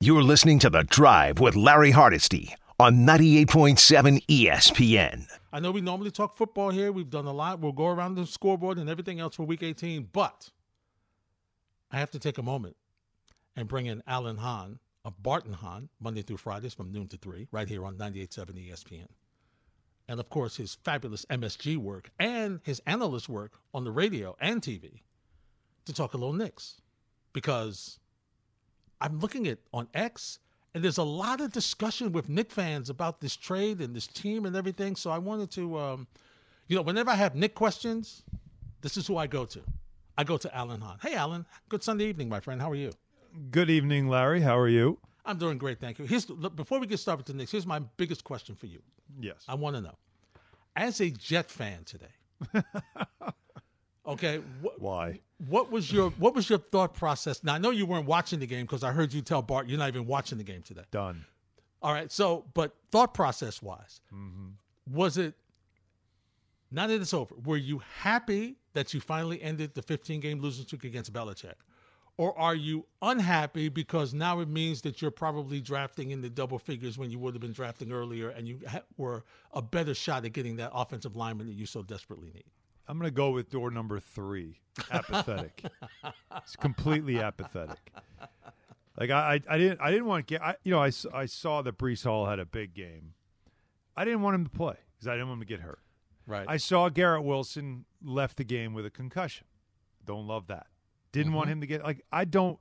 [0.00, 5.26] You're listening to The Drive with Larry Hardesty on 98.7 ESPN.
[5.52, 6.92] I know we normally talk football here.
[6.92, 7.58] We've done a lot.
[7.58, 10.50] We'll go around the scoreboard and everything else for week 18, but
[11.90, 12.76] I have to take a moment
[13.56, 17.16] and bring in Alan Hahn of Bart and Hahn, Monday through Fridays from noon to
[17.16, 19.08] 3, right here on 98.7 ESPN.
[20.06, 24.62] And of course, his fabulous MSG work and his analyst work on the radio and
[24.62, 25.00] TV
[25.86, 26.80] to talk a little Knicks.
[27.32, 27.98] Because
[29.00, 30.38] I'm looking at on X,
[30.74, 34.46] and there's a lot of discussion with Knick fans about this trade and this team
[34.46, 34.96] and everything.
[34.96, 36.06] So I wanted to, um,
[36.66, 38.22] you know, whenever I have Knick questions,
[38.80, 39.60] this is who I go to.
[40.16, 40.98] I go to Alan Hahn.
[41.00, 41.46] Hey, Alan.
[41.68, 42.60] Good Sunday evening, my friend.
[42.60, 42.90] How are you?
[43.50, 44.40] Good evening, Larry.
[44.40, 44.98] How are you?
[45.24, 46.06] I'm doing great, thank you.
[46.06, 47.52] Here's before we get started with the Knicks.
[47.52, 48.80] Here's my biggest question for you.
[49.20, 49.44] Yes.
[49.46, 49.94] I want to know,
[50.74, 52.06] as a Jet fan today.
[54.08, 54.40] okay.
[54.62, 55.20] Wh- Why?
[55.48, 57.44] What was your What was your thought process?
[57.44, 59.78] Now I know you weren't watching the game because I heard you tell Bart you're
[59.78, 60.82] not even watching the game today.
[60.90, 61.24] Done.
[61.80, 62.10] All right.
[62.10, 64.48] So, but thought process wise, mm-hmm.
[64.92, 65.34] was it?
[66.70, 70.64] Now that it's over, were you happy that you finally ended the 15 game losing
[70.64, 71.54] streak against Belichick?
[72.18, 76.58] Or are you unhappy because now it means that you're probably drafting in the double
[76.58, 80.24] figures when you would have been drafting earlier and you ha- were a better shot
[80.24, 82.44] at getting that offensive lineman that you so desperately need?
[82.88, 84.60] I'm going to go with door number three.
[84.90, 85.62] Apathetic.
[86.36, 87.92] it's completely apathetic.
[88.98, 90.42] Like I, I, I didn't, I didn't want to get.
[90.42, 93.12] I, you know, I, I saw that Breece Hall had a big game.
[93.96, 95.80] I didn't want him to play because I didn't want him to get hurt.
[96.26, 96.46] Right.
[96.48, 99.46] I saw Garrett Wilson left the game with a concussion.
[100.04, 100.66] Don't love that.
[101.12, 101.52] Didn't want mm-hmm.
[101.52, 102.58] him to get like I don't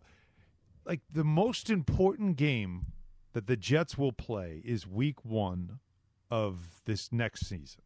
[0.85, 2.87] like the most important game
[3.33, 5.79] that the Jets will play is week 1
[6.31, 7.81] of this next season.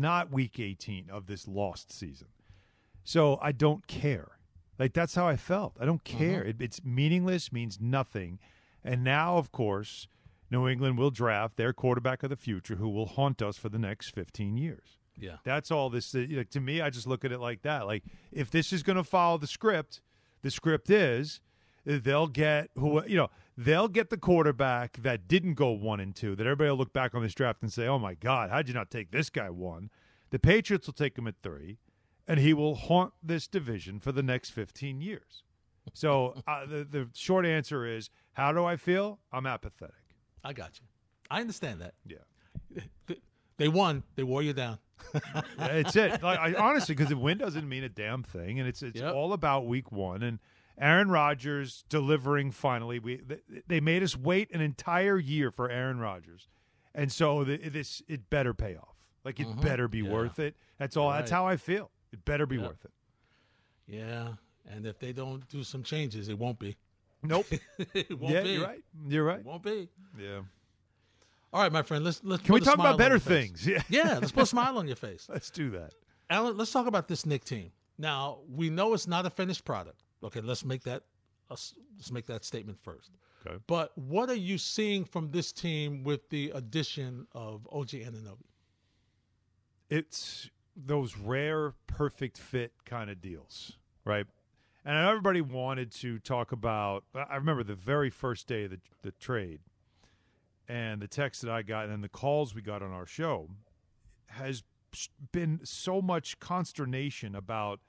[0.00, 2.28] Not week 18 of this lost season.
[3.04, 4.38] So I don't care.
[4.78, 5.76] Like that's how I felt.
[5.78, 6.42] I don't care.
[6.42, 8.38] It, it's meaningless, means nothing.
[8.82, 10.08] And now of course,
[10.50, 13.78] New England will draft their quarterback of the future who will haunt us for the
[13.78, 14.98] next 15 years.
[15.18, 15.36] yeah.
[15.44, 16.14] That's all this.
[16.14, 17.86] uh, Like, to me, I just look at it like that.
[17.86, 20.00] Like if this is going to follow the script,
[20.42, 21.40] the script is
[21.84, 23.28] they'll get who you know
[23.64, 26.34] they'll get the quarterback that didn't go one and two.
[26.34, 28.74] That everybody will look back on this draft and say, "Oh my God, how'd you
[28.74, 29.90] not take this guy one?"
[30.30, 31.78] The Patriots will take him at three,
[32.26, 35.42] and he will haunt this division for the next fifteen years.
[35.92, 39.18] So uh, the the short answer is, how do I feel?
[39.32, 39.94] I'm apathetic.
[40.44, 40.86] I got you.
[41.30, 41.94] I understand that.
[42.06, 42.18] Yeah.
[43.56, 44.04] They won.
[44.16, 44.78] They wore you down.
[45.58, 46.22] It's it.
[46.22, 49.14] Like I, honestly, because the win doesn't mean a damn thing, and it's it's Yep.
[49.14, 50.38] all about week one and
[50.80, 52.98] Aaron Rodgers delivering finally.
[52.98, 53.20] We
[53.66, 56.48] they made us wait an entire year for Aaron Rodgers,
[56.94, 58.96] and so the, this it better pay off.
[59.24, 60.06] Like it better be Mm-hmm.
[60.06, 60.12] Yeah.
[60.14, 60.56] worth it.
[60.78, 61.10] That's all.
[61.10, 61.90] That's how I feel.
[62.12, 62.90] It better be worth it.
[63.86, 64.28] Yeah.
[64.66, 66.76] And if they don't do some changes, it won't be.
[67.22, 67.46] Nope.
[67.94, 68.50] it won't yeah, be.
[68.52, 68.84] you're right.
[69.08, 69.40] You're right.
[69.40, 69.88] It won't be.
[70.18, 70.40] Yeah.
[71.52, 72.04] All right, my friend.
[72.04, 73.66] Let's let's Can we talk about better things?
[73.66, 73.82] Yeah.
[73.88, 75.26] Yeah, let's put a smile on your face.
[75.28, 75.92] Let's do that.
[76.30, 77.72] Alan, let's talk about this Knick team.
[77.98, 80.02] Now we know it's not a finished product.
[80.22, 81.02] Okay, let's make that
[81.48, 83.10] let's let's make that statement first.
[83.46, 83.56] Okay.
[83.66, 88.50] But what are you seeing from this team with the addition of OG Anunoby?
[89.90, 93.72] it's those rare perfect fit kind of deals,
[94.04, 94.24] right?
[94.84, 97.04] And everybody wanted to talk about.
[97.14, 99.60] I remember the very first day of the, the trade,
[100.68, 103.50] and the text that I got, and the calls we got on our show,
[104.28, 104.62] has
[105.32, 107.80] been so much consternation about.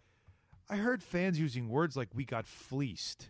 [0.71, 3.29] I heard fans using words like "we got fleeced."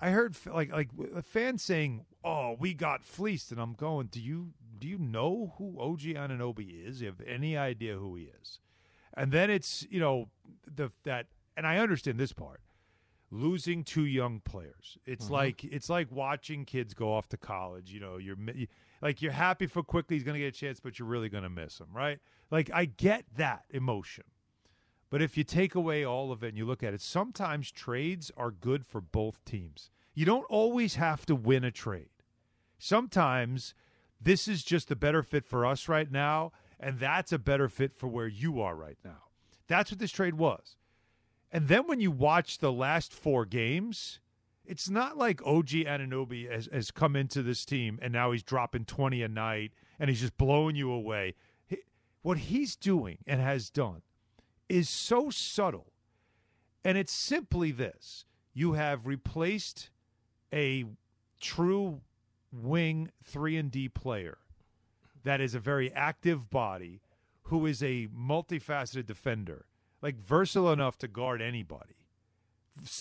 [0.00, 4.06] I heard f- like like a fan saying, "Oh, we got fleeced," and I'm going,
[4.06, 7.02] "Do you do you know who OG Anunoby is?
[7.02, 8.60] You have any idea who he is?"
[9.12, 10.30] And then it's you know
[10.66, 12.62] the that, and I understand this part.
[13.30, 15.34] Losing two young players, it's mm-hmm.
[15.34, 17.92] like it's like watching kids go off to college.
[17.92, 18.36] You know, you're
[19.02, 21.42] like you're happy for Quickley he's going to get a chance, but you're really going
[21.42, 22.20] to miss him, right?
[22.50, 24.24] Like I get that emotion.
[25.14, 28.32] But if you take away all of it and you look at it, sometimes trades
[28.36, 29.92] are good for both teams.
[30.12, 32.08] You don't always have to win a trade.
[32.80, 33.74] Sometimes
[34.20, 36.50] this is just a better fit for us right now,
[36.80, 39.28] and that's a better fit for where you are right now.
[39.68, 40.74] That's what this trade was.
[41.52, 44.18] And then when you watch the last four games,
[44.64, 48.84] it's not like OG Anunoby has, has come into this team and now he's dropping
[48.84, 51.36] 20 a night and he's just blowing you away.
[51.68, 51.76] He,
[52.22, 54.02] what he's doing and has done
[54.68, 55.92] is so subtle.
[56.84, 59.90] And it's simply this you have replaced
[60.52, 60.84] a
[61.40, 62.00] true
[62.52, 64.38] wing 3 and D player
[65.24, 67.00] that is a very active body
[67.44, 69.66] who is a multifaceted defender,
[70.00, 72.04] like versatile enough to guard anybody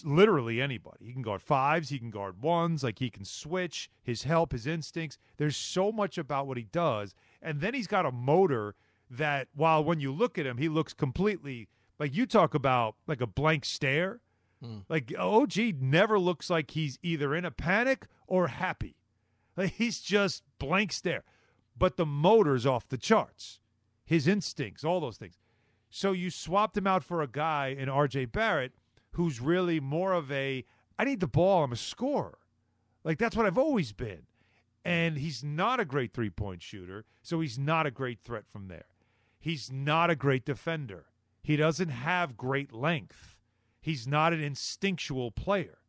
[0.03, 1.05] literally anybody.
[1.05, 4.67] He can guard fives, he can guard ones, like he can switch, his help, his
[4.67, 5.17] instincts.
[5.37, 7.15] There's so much about what he does.
[7.41, 8.75] And then he's got a motor
[9.17, 11.67] that while when you look at him, he looks completely
[11.99, 14.21] like you talk about like a blank stare.
[14.61, 14.79] Hmm.
[14.89, 18.95] Like OG never looks like he's either in a panic or happy.
[19.55, 21.23] Like he's just blank stare.
[21.77, 23.59] But the motor's off the charts.
[24.05, 25.37] His instincts, all those things.
[25.89, 28.73] So you swapped him out for a guy in RJ Barrett
[29.11, 30.65] who's really more of a
[30.97, 32.39] I need the ball, I'm a scorer.
[33.03, 34.23] Like that's what I've always been.
[34.85, 38.85] And he's not a great three-point shooter, so he's not a great threat from there.
[39.43, 41.07] He's not a great defender.
[41.41, 43.41] He doesn't have great length.
[43.81, 45.79] He's not an instinctual player.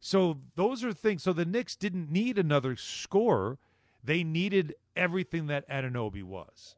[0.00, 1.22] So those are things.
[1.22, 3.56] So the Knicks didn't need another scorer.
[4.04, 6.76] They needed everything that Anunoby was.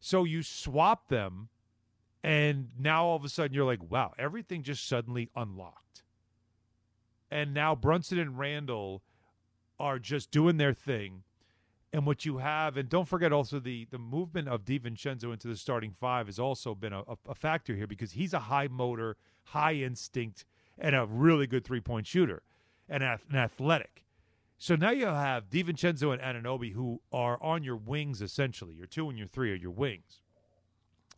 [0.00, 1.48] So you swap them,
[2.22, 6.02] and now all of a sudden you're like, wow, everything just suddenly unlocked.
[7.30, 9.02] And now Brunson and Randle
[9.80, 11.22] are just doing their thing.
[11.92, 15.56] And what you have, and don't forget also the the movement of DiVincenzo into the
[15.56, 19.74] starting five has also been a, a, factor here because he's a high motor, high
[19.74, 20.46] instinct,
[20.78, 22.42] and a really good three point shooter
[22.88, 24.04] and an athletic.
[24.58, 28.74] So now you have DiVincenzo and Anunoby who are on your wings essentially.
[28.74, 30.20] Your two and your three are your wings.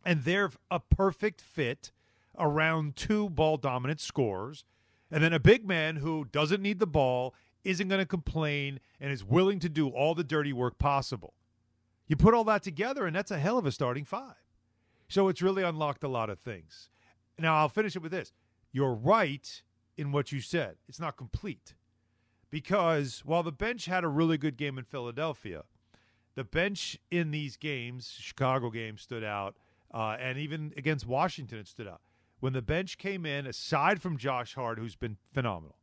[0.03, 1.91] And they're a perfect fit
[2.39, 4.63] around two ball dominant scorers.
[5.11, 9.11] And then a big man who doesn't need the ball, isn't going to complain, and
[9.11, 11.33] is willing to do all the dirty work possible.
[12.07, 14.35] You put all that together, and that's a hell of a starting five.
[15.07, 16.89] So it's really unlocked a lot of things.
[17.37, 18.31] Now, I'll finish it with this.
[18.71, 19.61] You're right
[19.97, 20.75] in what you said.
[20.87, 21.73] It's not complete.
[22.49, 25.63] Because while the bench had a really good game in Philadelphia,
[26.35, 29.55] the bench in these games, Chicago games, stood out,
[29.93, 32.01] uh, and even against Washington, it stood out.
[32.39, 35.77] When the bench came in, aside from Josh Hart, who's been phenomenal,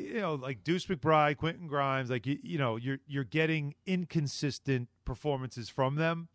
[0.00, 4.88] you know, like Deuce McBride, Quentin Grimes, like you, you know, you're you're getting inconsistent
[5.04, 6.28] performances from them,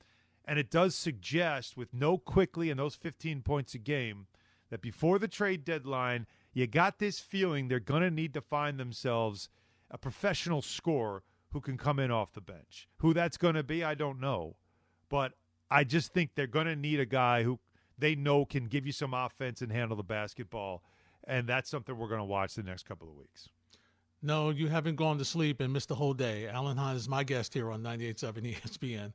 [0.45, 4.27] and it does suggest with no Quickley and those 15 points a game
[4.69, 9.49] that before the trade deadline, you got this feeling they're to need to find themselves
[9.91, 12.87] a professional scorer who can come in off the bench.
[12.97, 14.55] Who that's to be, I don't know,
[15.09, 15.33] but
[15.69, 17.59] I just think they're to need a guy who
[17.97, 20.83] they know can give you some offense and handle the basketball.
[21.27, 23.49] And that's something we're going to watch the next couple of weeks.
[24.25, 26.47] No, you haven't gone to sleep and missed the whole day.
[26.47, 29.13] Alan Hahn is my guest here on 98.7 ESPN,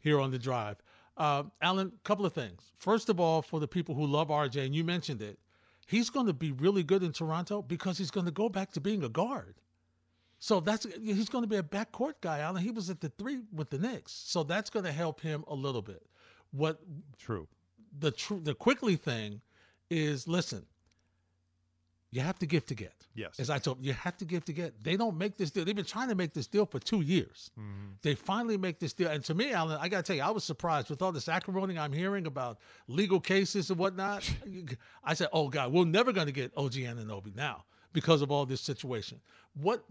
[0.00, 0.76] here on the drive.
[1.16, 2.70] Uh, Alan, couple of things.
[2.78, 5.36] First of all, for the people who love RJ, and you mentioned it,
[5.88, 8.80] he's going to be really good in Toronto because he's going to go back to
[8.80, 9.56] being a guard.
[10.38, 12.62] So that's he's going to be a backcourt guy, Alan.
[12.62, 15.54] He was at the three with the Knicks, so that's going to help him a
[15.54, 16.06] little bit.
[16.52, 16.80] What
[17.18, 17.48] True.
[17.98, 19.40] the tr- the Quickley thing
[19.90, 20.64] is, listen,
[22.12, 22.92] you have to give to get.
[23.14, 23.40] Yes.
[23.40, 24.84] As I told you, you have to give to get.
[24.84, 25.64] They don't make this deal.
[25.64, 27.50] They've been trying to make this deal for two years.
[27.58, 27.92] Mm-hmm.
[28.02, 29.08] They finally make this deal.
[29.08, 31.26] And to me, Alan, I got to tell you, I was surprised with all this
[31.26, 34.30] acrimony I'm hearing about legal cases and whatnot.
[35.04, 37.64] I said, oh, God, we're never going to get OG Anunoby now
[37.94, 39.18] because of all this situation.
[39.54, 39.82] What,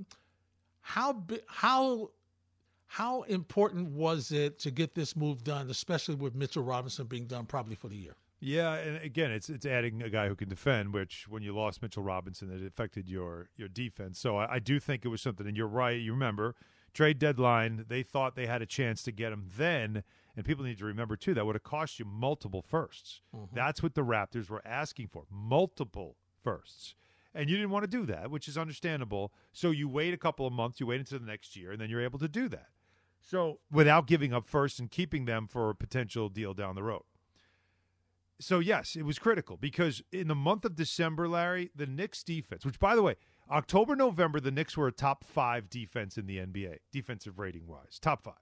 [0.82, 2.12] how, how,
[2.86, 7.48] how important was it to get this move done, especially with Mitchell Robinson being done
[7.48, 8.16] probably for the year?
[8.44, 11.82] Yeah, and again, it's it's adding a guy who can defend, which when you lost
[11.82, 14.20] Mitchell Robinson, it affected your your defense.
[14.20, 15.48] So I, I do think it was something.
[15.48, 16.02] And you're right.
[16.02, 16.56] You remember
[16.92, 17.86] trade deadline?
[17.88, 20.04] They thought they had a chance to get him then,
[20.36, 23.56] and people need to remember too that would have cost you multiple 1sts mm-hmm.
[23.56, 26.96] That's what the Raptors were asking for, multiple firsts.
[27.34, 29.32] And you didn't want to do that, which is understandable.
[29.54, 31.90] So you wait a couple of months, you wait until the next year, and then
[31.90, 32.68] you're able to do that.
[33.22, 37.04] So without giving up first and keeping them for a potential deal down the road.
[38.42, 42.66] So yes, it was critical because in the month of December, Larry, the Knicks defense,
[42.66, 43.16] which by the way,
[43.50, 48.00] October, November, the Knicks were a top five defense in the NBA, defensive rating wise,
[48.00, 48.34] top five.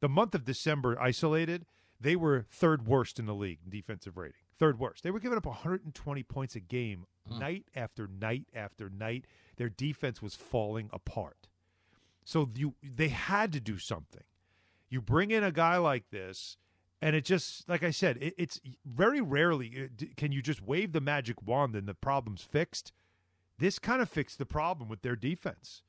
[0.00, 1.66] The month of December, isolated,
[2.00, 4.40] they were third worst in the league in defensive rating.
[4.58, 5.02] Third worst.
[5.02, 7.38] They were giving up 120 points a game, hmm.
[7.38, 9.26] night after night after night.
[9.56, 11.48] Their defense was falling apart.
[12.24, 14.24] So you they had to do something.
[14.88, 16.56] You bring in a guy like this,
[17.02, 20.92] and it just like I said, it, it's very rarely uh, can you just wave
[20.92, 22.92] the magic wand and the problem's fixed.
[23.58, 25.82] This kind of fixed the problem with their defense.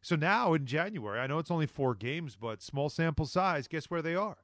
[0.00, 3.66] So now in January, I know it's only four games, but small sample size.
[3.66, 4.36] Guess where they are?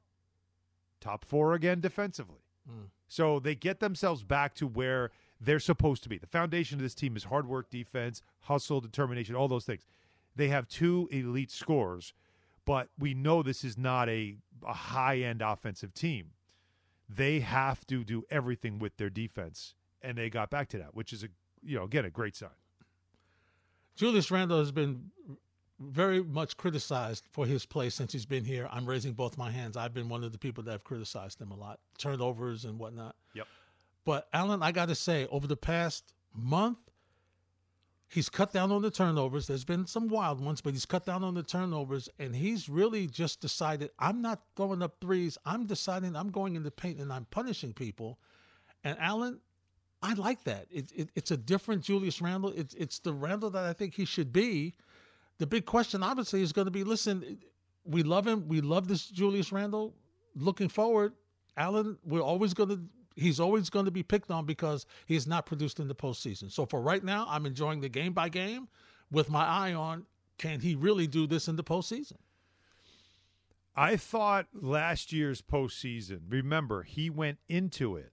[0.99, 2.41] Top four again defensively.
[3.07, 6.17] So they get themselves back to where they're supposed to be.
[6.17, 9.85] The foundation of this team is hard work, defense, hustle, determination, all those things.
[10.35, 12.13] They have two elite scorers,
[12.65, 16.31] but we know this is not a, a high end offensive team.
[17.09, 21.13] They have to do everything with their defense, and they got back to that, which
[21.13, 21.27] is a,
[21.61, 22.49] you know, again, a great sign.
[23.95, 25.11] Julius Randle has been
[25.79, 28.67] very much criticized for his play since he's been here.
[28.71, 29.77] I'm raising both my hands.
[29.77, 33.15] I've been one of the people that have criticized him a lot, turnovers and whatnot.
[33.33, 33.47] Yep.
[34.05, 36.79] But Alan, I got to say, over the past month,
[38.13, 39.47] he's cut down on the turnovers.
[39.47, 43.07] There's been some wild ones, but he's cut down on the turnovers, and he's really
[43.07, 45.37] just decided I'm not throwing up threes.
[45.45, 48.19] I'm deciding I'm going in the paint and I'm punishing people.
[48.83, 49.39] And Alan,
[50.03, 50.67] I like that.
[50.69, 52.53] It, it, it's a different Julius Randle.
[52.55, 54.75] It's it's the Randle that I think he should be.
[55.39, 57.39] The big question, obviously, is going to be: Listen,
[57.83, 58.47] we love him.
[58.47, 59.95] We love this Julius Randle.
[60.35, 61.13] Looking forward,
[61.57, 62.79] Alan, we're always going to.
[63.15, 66.51] He's always going to be picked on because he's not produced in the postseason.
[66.51, 68.67] So for right now, I'm enjoying the game by game,
[69.11, 70.05] with my eye on
[70.37, 72.17] can he really do this in the postseason.
[73.75, 76.21] I thought last year's postseason.
[76.29, 78.11] Remember, he went into it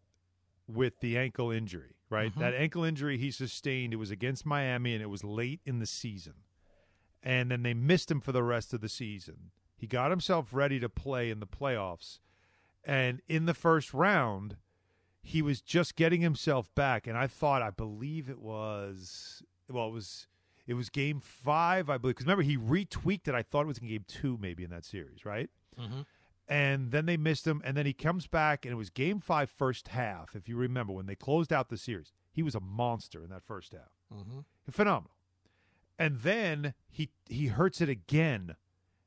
[0.67, 2.31] with the ankle injury, right?
[2.31, 2.41] Mm-hmm.
[2.41, 5.87] That ankle injury he sustained, it was against Miami and it was late in the
[5.87, 6.35] season.
[7.23, 9.51] And then they missed him for the rest of the season.
[9.77, 12.19] He got himself ready to play in the playoffs.
[12.85, 14.57] And in the first round,
[15.23, 17.07] he was just getting himself back.
[17.07, 20.27] And I thought, I believe it was, well, it was.
[20.67, 22.15] It was game five, I believe.
[22.15, 23.35] Because remember, he retweaked it.
[23.35, 25.51] I thought it was in game two, maybe in that series, right?
[25.81, 26.03] Mm-hmm.
[26.47, 29.49] and then they missed him and then he comes back and it was game five
[29.51, 33.23] first half if you remember when they closed out the series he was a monster
[33.25, 34.41] in that first half Mm-hmm.
[34.71, 35.13] phenomenal
[35.99, 38.57] and then he he hurts it again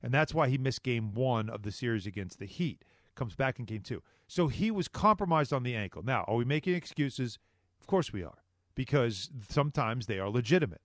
[0.01, 2.83] and that's why he missed game one of the series against the heat
[3.15, 4.01] comes back in game two.
[4.27, 6.03] So he was compromised on the ankle.
[6.03, 7.39] Now are we making excuses?
[7.79, 8.43] Of course we are
[8.75, 10.81] because sometimes they are legitimate.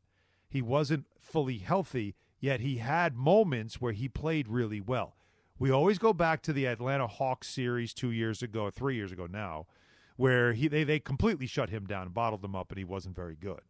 [0.49, 5.17] He wasn't fully healthy yet he had moments where he played really well.
[5.59, 9.27] We always go back to the Atlanta Hawks series two years ago, three years ago
[9.27, 9.67] now,
[10.17, 13.17] where he they, they completely shut him down and bottled him up, and he wasn't
[13.17, 13.61] very good.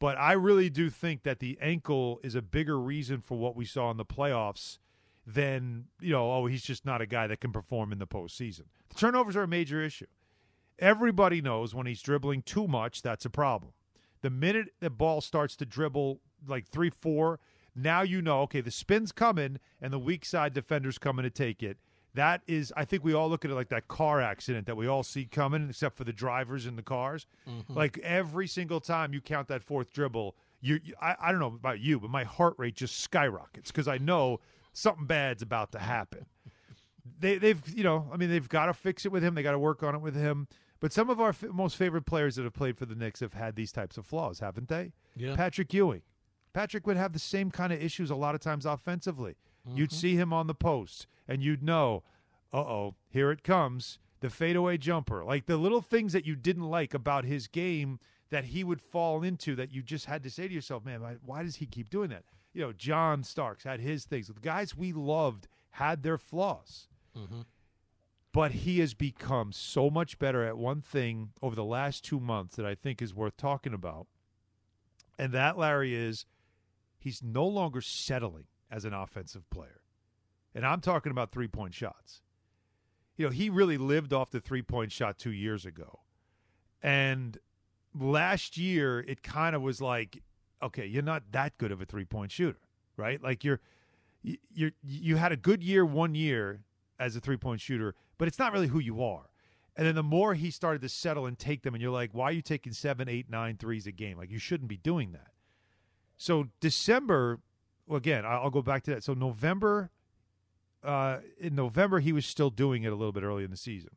[0.00, 3.64] But I really do think that the ankle is a bigger reason for what we
[3.64, 4.78] saw in the playoffs
[5.26, 8.64] than, you know, oh, he's just not a guy that can perform in the postseason.
[8.88, 10.06] The turnovers are a major issue.
[10.78, 13.72] Everybody knows when he's dribbling too much, that's a problem.
[14.22, 17.38] The minute the ball starts to dribble like three, four,
[17.74, 21.62] now you know, okay, the spin's coming and the weak side defender's coming to take
[21.62, 21.78] it.
[22.14, 24.86] That is, I think we all look at it like that car accident that we
[24.86, 27.26] all see coming, except for the drivers in the cars.
[27.48, 27.72] Mm-hmm.
[27.72, 31.46] Like every single time you count that fourth dribble, you, you I, I don't know
[31.46, 34.40] about you, but my heart rate just skyrockets because I know
[34.72, 36.26] something bad's about to happen.
[37.18, 39.34] They, they've, you know, I mean, they've got to fix it with him.
[39.34, 40.48] They got to work on it with him.
[40.80, 43.34] But some of our f- most favorite players that have played for the Knicks have
[43.34, 44.92] had these types of flaws, haven't they?
[45.16, 45.36] Yeah.
[45.36, 46.02] Patrick Ewing.
[46.52, 49.36] Patrick would have the same kind of issues a lot of times offensively.
[49.76, 52.02] You'd see him on the post and you'd know,
[52.52, 54.00] uh oh, here it comes.
[54.20, 55.24] The fadeaway jumper.
[55.24, 58.00] Like the little things that you didn't like about his game
[58.30, 61.44] that he would fall into that you just had to say to yourself, man, why
[61.44, 62.24] does he keep doing that?
[62.52, 64.28] You know, John Starks had his things.
[64.28, 66.88] The guys we loved had their flaws.
[67.16, 67.42] Mm-hmm.
[68.32, 72.56] But he has become so much better at one thing over the last two months
[72.56, 74.06] that I think is worth talking about.
[75.18, 76.24] And that, Larry, is
[76.98, 79.82] he's no longer settling as an offensive player.
[80.54, 82.22] And I'm talking about three point shots.
[83.16, 86.00] You know, he really lived off the three point shot two years ago.
[86.82, 87.38] And
[87.94, 90.22] last year, it kind of was like,
[90.62, 92.58] okay, you're not that good of a three point shooter,
[92.96, 93.22] right?
[93.22, 93.60] Like you're,
[94.22, 96.60] you- you're, you had a good year one year
[96.98, 99.30] as a three point shooter, but it's not really who you are.
[99.74, 102.24] And then the more he started to settle and take them, and you're like, why
[102.26, 104.18] are you taking seven, eight, nine threes a game?
[104.18, 105.28] Like you shouldn't be doing that.
[106.18, 107.40] So December,
[107.90, 109.02] again, I'll go back to that.
[109.02, 109.90] So November,
[110.84, 113.90] uh, in November, he was still doing it a little bit early in the season.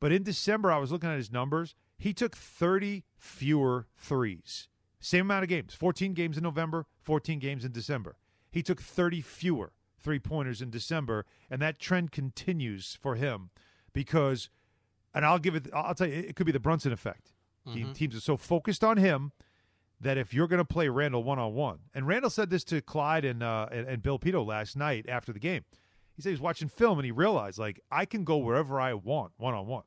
[0.00, 1.74] But in December, I was looking at his numbers.
[1.98, 4.68] He took 30 fewer threes.
[5.04, 8.16] Same amount of games 14 games in November, 14 games in December.
[8.50, 13.50] He took 30 fewer three pointers in December, and that trend continues for him
[13.92, 14.48] because,
[15.14, 17.32] and I'll give it, I'll tell you, it could be the Brunson effect.
[17.66, 19.32] The Teams are so focused on him
[20.00, 22.80] that if you're going to play Randle one on one, and Randle said this to
[22.80, 25.64] Clyde and, uh, and and Bill Pidto last night after the game.
[26.14, 28.94] He said he was watching film and he realized like I can go wherever I
[28.94, 29.84] want one on one,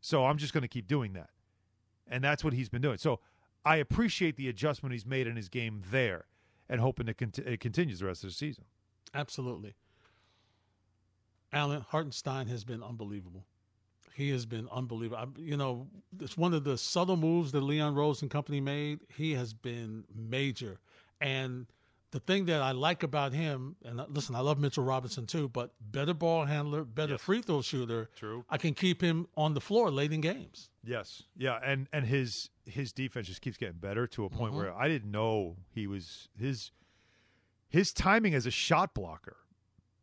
[0.00, 1.30] so I'm just going to keep doing that,
[2.06, 2.98] and that's what he's been doing.
[2.98, 3.20] So
[3.64, 6.26] I appreciate the adjustment he's made in his game there,
[6.68, 8.64] and hoping it, cont- it continues the rest of the season.
[9.14, 9.74] Absolutely.
[11.52, 13.44] Alan Hartenstein has been unbelievable.
[14.14, 15.22] He has been unbelievable.
[15.22, 15.88] I, you know,
[16.20, 19.00] it's one of the subtle moves that Leon Rose and company made.
[19.16, 20.78] He has been major.
[21.20, 21.66] And
[22.14, 25.48] the thing that I like about him, and uh, listen, I love Mitchell Robinson too,
[25.48, 28.08] but better ball handler, better free throw shooter.
[28.14, 28.44] True.
[28.48, 30.70] I can keep him on the floor late in games.
[30.84, 31.24] Yes.
[31.36, 34.56] Yeah, and and his his defense just keeps getting better to a point Mhm.
[34.58, 36.70] where I didn't know he was his
[37.68, 39.36] his timing as a shot blocker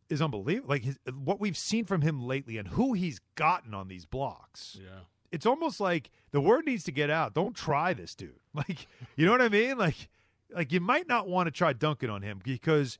[0.09, 0.67] is unbelievable.
[0.69, 4.77] Like his, what we've seen from him lately and who he's gotten on these blocks.
[4.81, 5.05] Yeah.
[5.31, 7.33] It's almost like the word needs to get out.
[7.33, 8.35] Don't try this dude.
[8.53, 9.77] Like, you know what I mean?
[9.77, 10.09] Like
[10.53, 12.97] like you might not want to try dunking on him because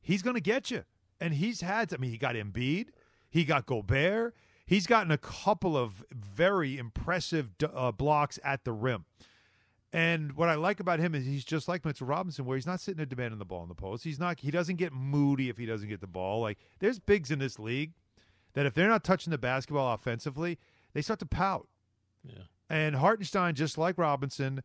[0.00, 0.84] he's going to get you.
[1.20, 2.88] And he's had I mean, he got Embiid,
[3.30, 4.34] he got Gobert,
[4.66, 9.04] he's gotten a couple of very impressive uh, blocks at the rim.
[9.92, 12.80] And what I like about him is he's just like Mitchell Robinson, where he's not
[12.80, 14.04] sitting there demanding the ball in the post.
[14.04, 14.40] He's not.
[14.40, 16.40] He doesn't get moody if he doesn't get the ball.
[16.42, 17.92] Like there's bigs in this league
[18.52, 20.58] that if they're not touching the basketball offensively,
[20.92, 21.68] they start to pout.
[22.24, 22.44] Yeah.
[22.68, 24.62] And Hartenstein, just like Robinson,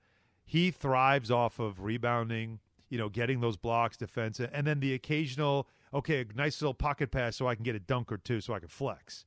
[0.52, 5.66] he thrives off of rebounding, you know, getting those blocks, defense, and then the occasional,
[5.94, 8.54] okay, a nice little pocket pass so I can get a dunk or two so
[8.54, 9.24] I can flex.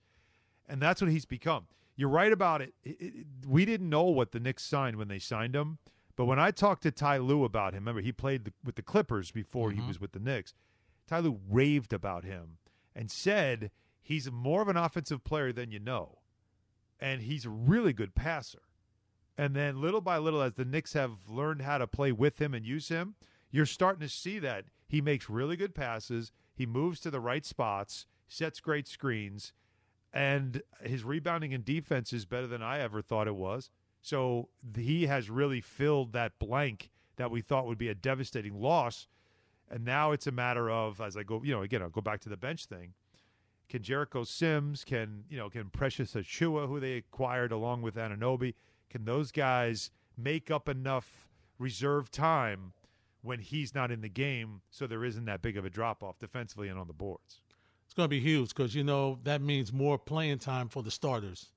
[0.69, 1.67] And that's what he's become.
[1.97, 2.75] You're right about it.
[2.83, 5.79] It- it- We didn't know what the Knicks signed when they signed him.
[6.15, 8.83] But when I talked to Ty Lue about him, remember, he played the, with the
[8.83, 9.89] Clippers before he mm-hmm.
[9.89, 10.53] was with the Knicks.
[11.07, 12.59] Ty Lue raved about him
[12.95, 13.71] and said
[14.03, 16.19] he's more of an offensive player than you know
[17.01, 18.64] and he's a really good passer.
[19.37, 22.55] And then little by little, as the Knicks have learned how to play with him
[22.55, 23.15] and use him,
[23.51, 26.33] you're starting to see that he makes really good passes.
[26.55, 29.53] He moves to the right spots, sets great screens,
[30.13, 33.71] and his rebounding and defense is better than I ever thought it was.
[34.01, 39.09] So he has really filled that blank that we thought would be a devastating loss.
[39.69, 42.21] And now it's a matter of, as I go, you know, again, I'll go back
[42.21, 42.95] to the bench thing
[43.69, 48.55] can Jericho Sims, can you know, can Precious Achiuwa, who they acquired along with Anunoby,
[48.95, 51.27] can those guys make up enough
[51.59, 52.75] reserve time
[53.23, 56.21] when he's not in the game, so there isn't that big of a drop off
[56.21, 57.41] defensively and on the boards?
[57.87, 60.93] It's going to be huge because you know that means more playing time for the
[60.93, 61.51] starters.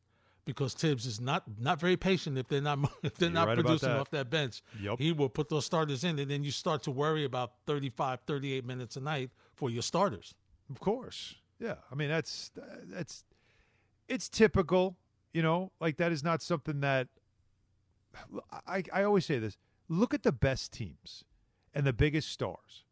[0.46, 3.58] Because Thibs is not not very patient if they're not if they're You're not right
[3.60, 4.00] producing that.
[4.00, 4.64] off that bench.
[4.82, 4.98] Yep.
[4.98, 8.66] He will put those starters in, and then you start to worry about 35, 38
[8.66, 10.34] minutes a night for your starters.
[10.72, 11.36] Of course.
[11.60, 11.76] Yeah.
[11.92, 12.50] I mean, that's
[12.86, 13.26] that's
[14.08, 14.98] it's typical,
[15.34, 17.10] you know, like that is not something that
[18.66, 19.58] I I always say this.
[19.90, 21.24] Look at the best teams
[21.74, 22.84] and the biggest stars.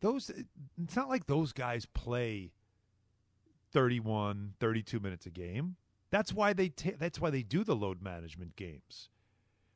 [0.00, 0.30] Those
[0.80, 2.52] it's not like those guys play
[3.72, 5.76] 31, 32 minutes a game.
[6.10, 9.10] That's why they ta- that's why they do the load management games.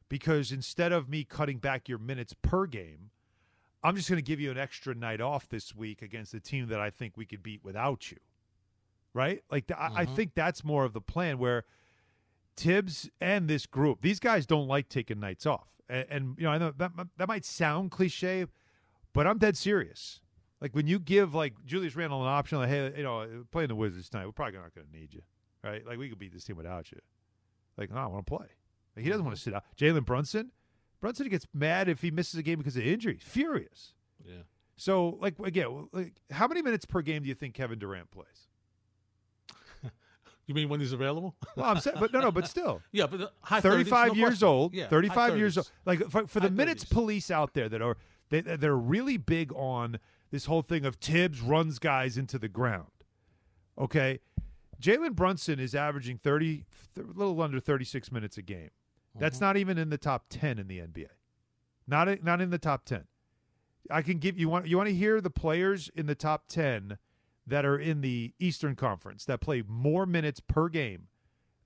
[0.09, 3.11] Because instead of me cutting back your minutes per game,
[3.83, 6.69] I'm just going to give you an extra night off this week against a team
[6.69, 8.19] that I think we could beat without you.
[9.15, 9.43] Right?
[9.51, 10.17] Like, th- I, I Mhm.
[10.17, 11.65] think that's more of the plan where
[12.57, 15.69] Thibs and this group, these guys don't like taking nights off.
[15.89, 18.47] And, and you know, I know that, that might sound cliche,
[19.13, 20.21] but I'm dead serious.
[20.61, 23.75] Like, when you give, like, Julius Randle an option, like, hey, you know, playing the
[23.75, 25.23] Wizards tonight, we're probably not going to need you.
[25.65, 25.85] Right?
[25.85, 26.99] Like, we could beat this team without you.
[27.77, 28.47] Like, no, I want to play.
[28.95, 29.65] Like, he doesn't want to sit out.
[29.77, 30.53] Jalen Brunson,
[31.01, 33.19] Brunson gets mad if he misses a game because of injury.
[33.21, 33.95] Furious.
[34.25, 34.43] Yeah.
[34.77, 38.49] So, like again, like, how many minutes per game do you think Kevin Durant plays?
[40.47, 41.37] You mean when he's available?
[41.57, 44.15] Well, I'm saying, but no, no, but still, yeah, but the high 30s, 35 no
[44.15, 44.49] years question.
[44.49, 44.75] old.
[44.75, 45.71] Yeah, 35 years old.
[45.87, 46.91] Like for, for the High minutes 30s.
[46.91, 47.97] police out there that are
[48.31, 49.99] they they're really big on
[50.31, 52.89] this whole thing of Thibs runs guys into the ground.
[53.79, 54.21] Okay,
[54.81, 56.65] Jalen Brunson is averaging 30,
[56.99, 58.71] a little under 36 minutes a game.
[59.19, 59.45] That's Mm-hmm.
[59.45, 61.09] not even in the top 10 in the NBA.
[61.87, 63.05] Not not in the top 10.
[63.91, 66.97] I can give you want you want to hear the players in the top 10
[67.47, 71.09] that are in the Eastern Conference that play more minutes per game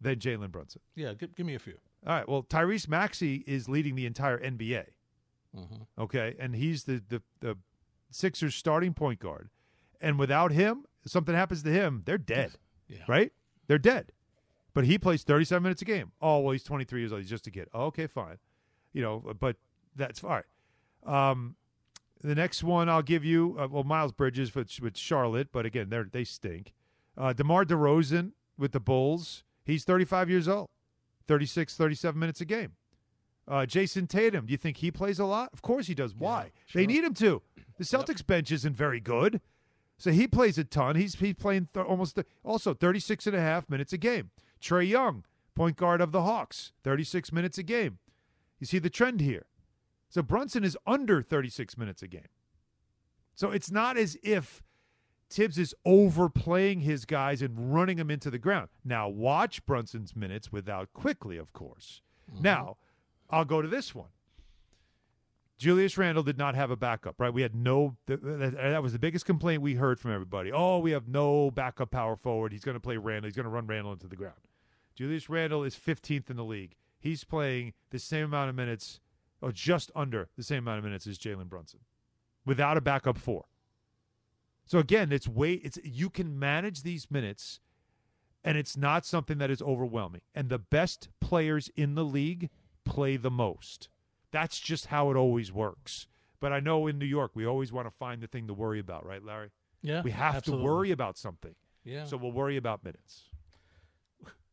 [0.00, 0.80] than Jalen Brunson.
[0.94, 1.78] Yeah, give, give me a few.
[2.06, 2.28] All right.
[2.28, 4.86] Well, Tyrese Maxey is leading the entire NBA.
[5.56, 5.82] Mm-hmm.
[5.98, 7.56] Okay, and he's the the the
[8.10, 9.50] Sixers starting point guard.
[10.00, 12.52] And without him, something happens to him, they're dead.
[12.88, 12.98] Yeah.
[13.08, 13.32] Right?
[13.66, 14.12] They're dead.
[14.74, 16.12] But he plays 37 minutes a game.
[16.20, 17.22] Oh, well, he's 23 years old.
[17.22, 17.68] He's just a kid.
[17.72, 18.36] Oh, okay, fine.
[18.92, 19.56] You know, but
[19.94, 20.44] that's all right.
[21.30, 21.56] Um,
[22.22, 25.88] the next one I'll give you, uh, well, Miles Bridges with, with Charlotte, but again,
[25.90, 26.72] they they stink.
[27.16, 29.44] Uh, DeMar DeRozan with the Bulls.
[29.64, 30.68] He's 35 years old,
[31.26, 32.72] 36, 37 minutes a game.
[33.48, 35.50] Uh, Jayson Tatum, do you think he plays a lot?
[35.52, 36.14] Of course he does.
[36.14, 36.50] Why?
[36.74, 36.86] They sure.
[36.86, 37.42] need him to.
[37.78, 39.40] The Celtics bench isn't very good.
[39.98, 40.96] So he plays a ton.
[40.96, 44.30] He's he's playing th- almost th- also 36 and a half minutes a game.
[44.60, 45.24] Trae Young,
[45.54, 47.98] point guard of the Hawks, 36 minutes a game.
[48.58, 49.46] You see the trend here.
[50.08, 52.28] So Brunson is under 36 minutes a game.
[53.34, 54.62] So it's not as if
[55.28, 58.68] Thibs is overplaying his guys and running them into the ground.
[58.84, 62.00] Now watch Brunson's minutes without Quickley, of course.
[62.32, 62.42] Mm-hmm.
[62.42, 62.76] Now,
[63.28, 64.08] I'll go to this one.
[65.58, 67.32] Julius Randle did not have a backup, right?
[67.32, 67.96] We had no.
[68.06, 70.52] That, that was the biggest complaint we heard from everybody.
[70.52, 72.52] Oh, we have no backup power forward.
[72.52, 73.28] He's going to play Randle.
[73.28, 74.36] He's going to run Randle into the ground.
[74.94, 76.74] Julius Randle is 15th in the league.
[76.98, 79.00] He's playing the same amount of minutes,
[79.40, 81.80] or just under the same amount of minutes as Jalen Brunson,
[82.44, 83.44] without a backup four.
[84.66, 87.60] So again, it's way it's you can manage these minutes,
[88.42, 90.22] and it's not something that is overwhelming.
[90.34, 92.50] And the best players in the league
[92.84, 93.88] play the most.
[94.32, 96.08] That's just how it always works.
[96.40, 98.78] But I know in New York, we always want to find the thing to worry
[98.78, 99.50] about, right, Larry?
[99.82, 100.66] Yeah, We have absolutely.
[100.66, 101.54] to worry about something.
[101.84, 103.24] Yeah, So we'll worry about minutes.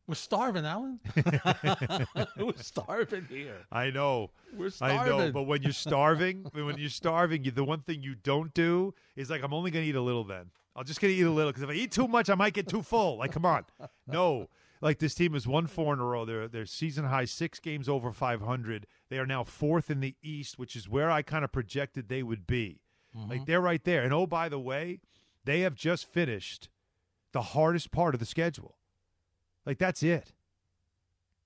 [0.06, 1.00] We're starving, Alan.
[2.36, 3.66] we're starving here.
[3.72, 4.30] I know.
[4.54, 4.98] We're starving.
[4.98, 8.52] I know, but when you're starving, when you're starving, you, the one thing you don't
[8.52, 10.50] do is like, I'm only going to eat a little then.
[10.76, 12.52] I'll just going to eat a little because if I eat too much, I might
[12.52, 13.18] get too full.
[13.18, 13.64] Like, come on.
[14.06, 14.48] No.
[14.82, 16.26] Like, this team has won four in a row.
[16.26, 18.86] They're, they're season high, six games over 500.
[19.08, 22.22] They are now fourth in the East, which is where I kind of projected they
[22.22, 22.82] would be.
[23.16, 23.30] Mm-hmm.
[23.30, 24.02] Like, they're right there.
[24.02, 25.00] And oh, by the way,
[25.44, 26.68] they have just finished
[27.32, 28.76] the hardest part of the schedule.
[29.66, 30.32] Like, that's it.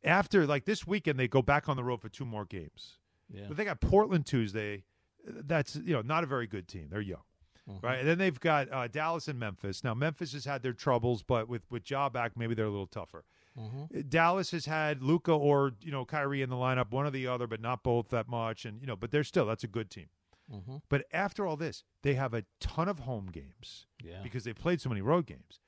[0.05, 2.99] After, like, this weekend, they go back on the road for two more games.
[3.33, 3.45] yeah.
[3.49, 4.85] But they got Portland Tuesday.
[5.27, 6.87] That's you know not a very good team.
[6.91, 7.25] They're young,
[7.69, 7.85] mm-hmm.
[7.85, 7.99] right?
[7.99, 9.85] And then they've got uh, Dallas and Memphis.
[9.85, 12.87] Now Memphis has had their troubles, but with with Ja back, maybe they're a little
[12.87, 13.25] tougher.
[13.59, 13.99] Mm-hmm.
[13.99, 17.27] Uh, Dallas has had Luka or you know Kyrie in the lineup, one or the
[17.27, 18.65] other, but not both that much.
[18.65, 20.07] And you know, but they're still that's a good team.
[20.51, 20.77] Mm-hmm.
[20.89, 24.23] But after all this, they have a ton of home games Yeah.
[24.23, 25.61] because they played so many road games,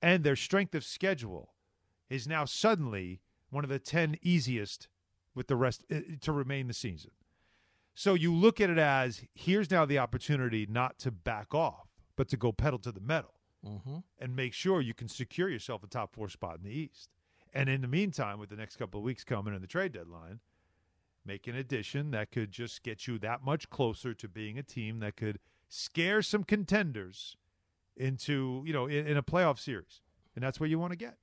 [0.00, 1.51] and their strength of schedule
[2.12, 3.20] is now suddenly
[3.50, 4.88] one of the ten easiest
[5.34, 7.10] with the rest uh, to remain the season.
[7.94, 12.28] So you look at it as here's now the opportunity not to back off, but
[12.28, 13.98] to go pedal to the metal Mm-hmm.
[14.18, 17.10] and make sure you can secure yourself a top four spot in the East.
[17.54, 20.40] And in the meantime, with the next couple of weeks coming in the trade deadline,
[21.24, 24.98] make an addition that could just get you that much closer to being a team
[24.98, 27.36] that could scare some contenders
[27.96, 30.00] into, you know, in, in a playoff series.
[30.34, 31.18] And that's where you want to get.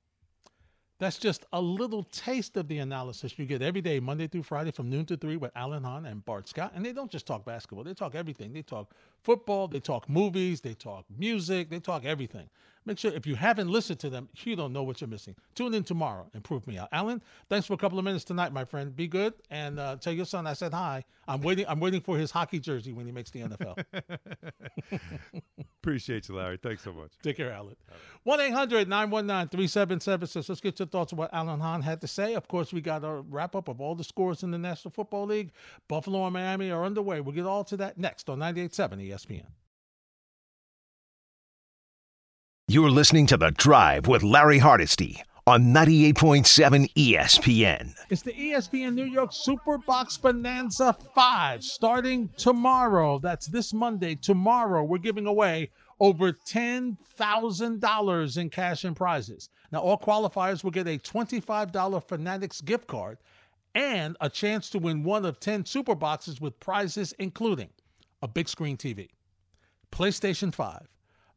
[1.00, 4.70] That's just a little taste of the analysis you get every day, Monday through Friday
[4.70, 6.72] from noon to three with Alan Hahn and Bart Scott.
[6.74, 8.52] And they don't just talk basketball, they talk everything.
[8.52, 8.90] They talk
[9.22, 12.50] football, they talk movies, they talk music, they talk everything.
[12.86, 15.34] Make sure if you haven't listened to them, you don't know what you're missing.
[15.54, 16.88] Tune in tomorrow and prove me out.
[16.92, 18.96] Alan, thanks for a couple of minutes tonight, my friend.
[18.96, 21.04] Be good and uh, tell your son I said hi.
[21.28, 21.66] I'm waiting.
[21.68, 23.84] I'm waiting for his hockey jersey when he makes the NFL.
[25.82, 26.56] Appreciate you, Larry.
[26.56, 27.12] Thanks so much.
[27.22, 27.76] Take care, Alan.
[28.24, 30.48] 1 800 919 3776.
[30.48, 32.34] Let's get your thoughts on what Alan Hahn had to say.
[32.34, 35.26] Of course, we got a wrap up of all the scores in the National Football
[35.26, 35.52] League.
[35.86, 37.20] Buffalo and Miami are underway.
[37.20, 39.46] We'll get all to that next on 98.7 ESPN.
[42.70, 47.96] You're listening to The Drive with Larry Hardesty on 98.7 ESPN.
[48.10, 53.18] It's the ESPN New York Superbox Bonanza 5 starting tomorrow.
[53.18, 54.14] That's this Monday.
[54.14, 59.48] Tomorrow, we're giving away over $10,000 in cash and prizes.
[59.72, 63.18] Now, all qualifiers will get a $25 Fanatics gift card
[63.74, 67.70] and a chance to win one of 10 super boxes with prizes including
[68.22, 69.08] a big screen TV,
[69.90, 70.86] PlayStation 5,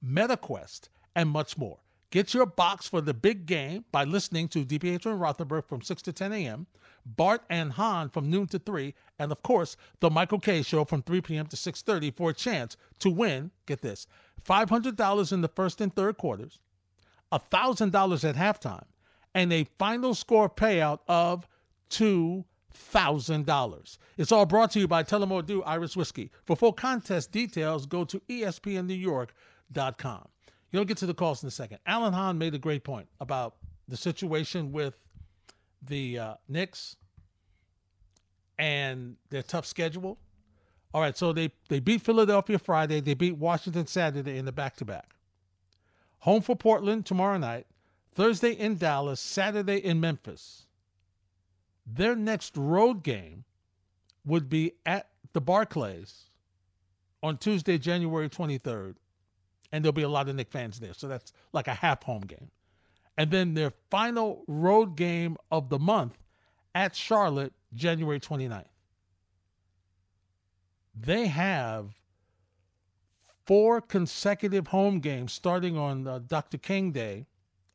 [0.06, 1.80] MetaQuest, and much more.
[2.14, 6.02] Get your box for the big game by listening to DPH and Rothenberg from 6
[6.04, 6.68] to 10 a.m.,
[7.06, 11.02] Bart and Hahn from noon to 3, and of course, the Michael Kay show from
[11.02, 11.48] 3 p.m.
[11.48, 14.06] to 6.30 for a chance to win, get this,
[14.48, 16.60] $500 in the first and third quarters,
[17.32, 18.86] $1,000 at halftime,
[19.34, 21.48] and a final score payout of
[21.90, 23.98] $2,000.
[24.18, 26.30] It's all brought to you by Tullamore Dew Irish Whiskey.
[26.46, 30.28] For full contest details, go to espnnewyork.com.
[30.74, 31.78] You'll get to the calls in a second.
[31.86, 33.56] Alan Hahn made a great point about
[33.88, 34.96] the situation with
[35.84, 36.96] the uh, Knicks
[38.58, 40.18] and their tough schedule.
[40.92, 44.76] All right, so they, they beat Philadelphia Friday, they beat Washington Saturday in the back
[44.78, 45.14] to back.
[46.20, 47.68] Home for Portland tomorrow night,
[48.16, 50.66] Thursday in Dallas, Saturday in Memphis.
[51.86, 53.44] Their next road game
[54.26, 56.30] would be at the Barclays
[57.22, 58.96] on Tuesday, January 23rd.
[59.74, 60.94] And there'll be a lot of Knick fans there.
[60.94, 62.52] So that's like a half home game.
[63.18, 66.18] And then their final road game of the month
[66.74, 68.66] at Charlotte, January 29th.
[70.96, 71.96] They have
[73.46, 76.60] four consecutive home games starting on uh, Dr.
[76.60, 77.26] King Day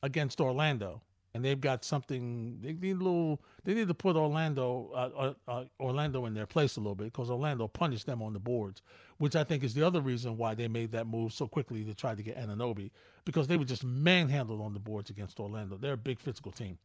[0.03, 1.03] against Orlando.
[1.35, 2.59] And they've got something.
[2.63, 3.41] They need a little.
[3.65, 7.13] They need to put Orlando, uh, uh, uh, Orlando in their place a little bit
[7.13, 8.83] because Orlando punished them on the boards,
[9.19, 11.95] which I think is the other reason why they made that move so quickly to
[11.95, 12.91] try to get Anunoby
[13.25, 15.77] because they were just manhandled on the boards against Orlando.
[15.77, 16.79] They're a big physical team.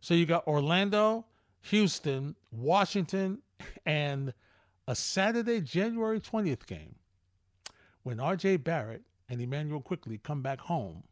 [0.00, 1.26] So you got Orlando,
[1.62, 3.42] Houston, Washington,
[3.86, 4.32] and
[4.88, 6.94] a Saturday, January 20th game
[8.02, 11.02] when RJ Barrett and Immanuel Quickley come back home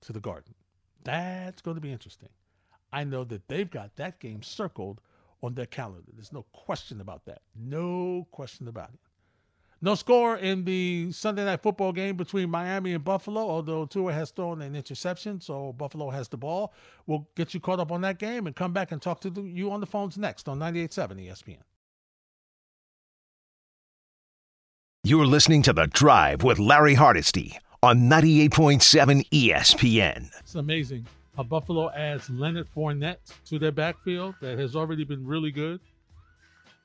[0.00, 0.54] to the Garden.
[1.04, 2.28] That's going to be interesting.
[2.92, 5.00] I know that they've got that game circled
[5.42, 6.10] on their calendar.
[6.12, 7.42] There's no question about that.
[7.54, 9.00] No question about it.
[9.82, 14.30] No score in the Sunday night football game between Miami and Buffalo, although Tua has
[14.30, 16.74] thrown an interception, so Buffalo has the ball.
[17.06, 19.70] We'll get you caught up on that game and come back and talk to you
[19.70, 21.56] on the phones next on 98.7 ESPN.
[25.02, 30.28] You're listening to The Drive with Larry Hardesty on 98.7 ESPN.
[30.40, 31.06] It's amazing.
[31.36, 35.80] how Buffalo adds Leonard Fournette to their backfield that has already been really good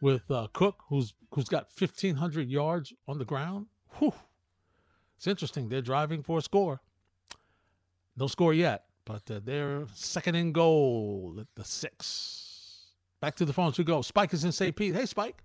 [0.02, 3.66] with uh, Cook, who's who's got 1,500 yards on the ground.
[3.98, 4.14] Whew.
[5.18, 5.68] It's interesting.
[5.68, 6.80] They're driving for a score.
[8.18, 12.92] No score yet, but uh, they're second in goal at the six.
[13.20, 14.02] Back to the phones we go.
[14.02, 14.76] Spike is in St.
[14.76, 14.96] Pete.
[14.96, 15.42] Hey, Spike.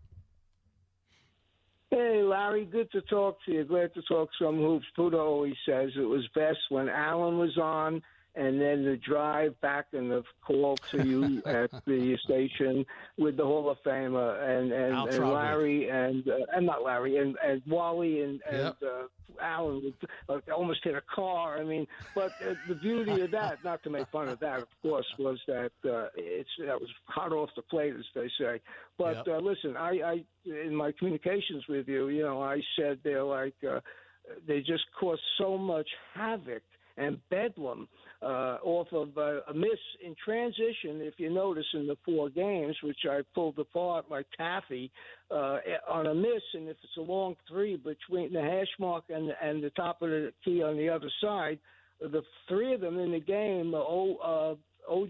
[1.90, 3.64] Hey, Larry, good to talk to you.
[3.64, 4.86] Glad to talk some hoops.
[4.96, 8.00] Puda always says it was best when Alan was on
[8.34, 12.84] and then the drive back and the call to you at the station
[13.18, 17.36] with the Hall of Famer and and, and Larry and uh, and not Larry and,
[17.44, 19.06] and Wally and and uh,
[19.40, 19.94] Alan with,
[20.28, 21.58] uh, almost hit a car.
[21.58, 24.68] I mean, but uh, the beauty of that, not to make fun of that, of
[24.82, 28.60] course, was that uh, it's that was hot off the plate, as they say.
[28.98, 29.28] But yep.
[29.28, 33.54] uh, listen, I, I in my communications with you, you know, I said they're like
[33.68, 33.80] uh,
[34.46, 36.62] they just cause so much havoc
[36.96, 37.88] and bedlam
[38.22, 41.00] uh, off of uh, a miss in transition.
[41.00, 44.90] If you notice in the four games, which I pulled apart like taffy,
[45.30, 49.32] uh, on a miss, and if it's a long three between the hash mark and
[49.42, 51.58] and the top of the key on the other side,
[52.00, 55.08] the three of them in the game, o, uh, OG,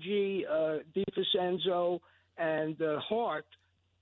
[0.50, 0.78] uh,
[2.38, 3.44] and uh, Hart.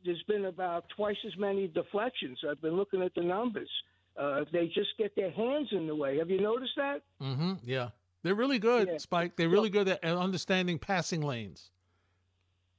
[0.05, 2.39] There's been about twice as many deflections.
[2.49, 3.71] I've been looking at the numbers.
[4.17, 6.19] Uh, they just get their hands in the way.
[6.19, 7.03] Have you noticed that?
[7.21, 7.55] Mm-hmm.
[7.65, 7.89] Yeah.
[8.29, 8.99] They're really good, yeah.
[8.99, 9.37] Spike.
[9.37, 11.71] They're really good at understanding passing lanes.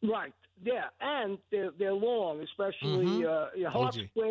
[0.03, 0.31] Right.
[0.61, 3.27] Yeah, and they're they're long, especially mm-hmm.
[3.27, 3.89] uh, you know.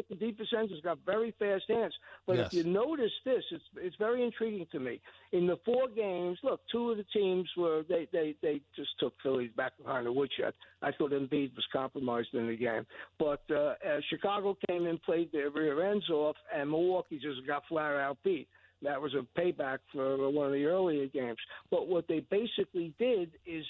[0.09, 1.93] The defense has got very fast hands.
[2.25, 2.47] But yes.
[2.47, 5.01] if you notice this, it's it's very intriguing to me.
[5.33, 9.15] In the four games, look, two of the teams were they they they just took
[9.21, 10.53] Phillies back behind the woodshed.
[10.83, 12.87] I thought Embiid was compromised in the game,
[13.19, 13.75] but uh, uh,
[14.09, 18.47] Chicago came and played their rear ends off, and Milwaukee just got flat out beat.
[18.83, 21.39] That was a payback for one of the earlier games.
[21.71, 23.65] But what they basically did is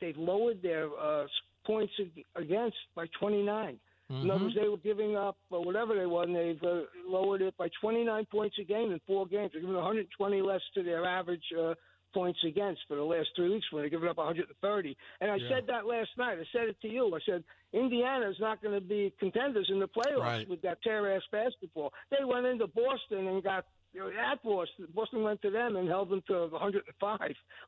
[0.00, 1.26] they lowered their uh,
[1.66, 1.92] points
[2.36, 3.78] against by 29.
[4.10, 4.22] Mm-hmm.
[4.22, 4.64] In other words, mm-hmm.
[4.64, 8.26] they were giving up or whatever they were, and they've uh, lowered it by 29
[8.26, 9.50] points a game in four games.
[9.52, 11.74] They're giving 120 less to their average uh,
[12.12, 14.96] points against for the last three weeks when they're giving up 130.
[15.20, 15.48] And I yeah.
[15.48, 16.38] said that last night.
[16.38, 17.14] I said it to you.
[17.14, 20.48] I said Indiana's not going to be contenders in the playoffs right.
[20.48, 21.92] with that tear ass basketball.
[22.10, 25.88] They went into Boston and got you know, at Boston, Boston went to them and
[25.88, 27.18] held them to 105.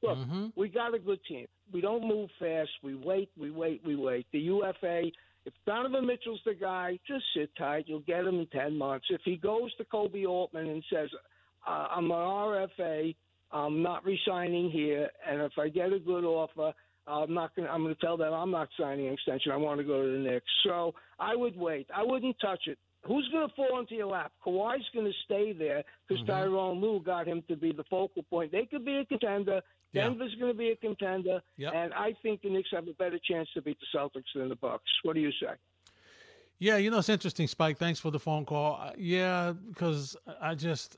[0.03, 0.47] Look, mm-hmm.
[0.57, 1.47] we got a good team.
[1.73, 2.71] We don't move fast.
[2.83, 4.27] We wait, we wait, we wait.
[4.33, 5.11] The UFA,
[5.45, 7.85] if Donovan Mitchell's the guy, just sit tight.
[7.89, 9.07] You'll get him in 10 months.
[9.11, 11.09] If he goes to Koby Altman and says,
[11.67, 13.15] uh, I'm an RFA,
[13.51, 16.73] I'm not resigning here, and if I get a good offer,
[17.07, 17.69] I'm not going.
[17.69, 19.51] I'm going to tell them I'm not signing an extension.
[19.51, 20.47] I want to go to the Knicks.
[20.65, 21.89] So I would wait.
[21.95, 24.33] I wouldn't touch it who's going to fall into your lap?
[24.45, 26.33] Kawhi's going to stay there because mm-hmm.
[26.33, 28.53] Tyronn Lue got him to be the focal point.
[28.53, 29.61] They could be a contender.
[29.93, 30.05] Yeah.
[30.05, 31.75] Denver's going to be a contender, yep.
[31.75, 34.57] and I think the Knicks have a better chance to beat the Celtics than the
[34.57, 34.91] Bucks.
[35.03, 35.53] What do you say?
[36.59, 37.77] Yeah, you know it's interesting, Spike.
[37.77, 38.81] Thanks for the phone call.
[38.81, 40.97] Uh, yeah, because I just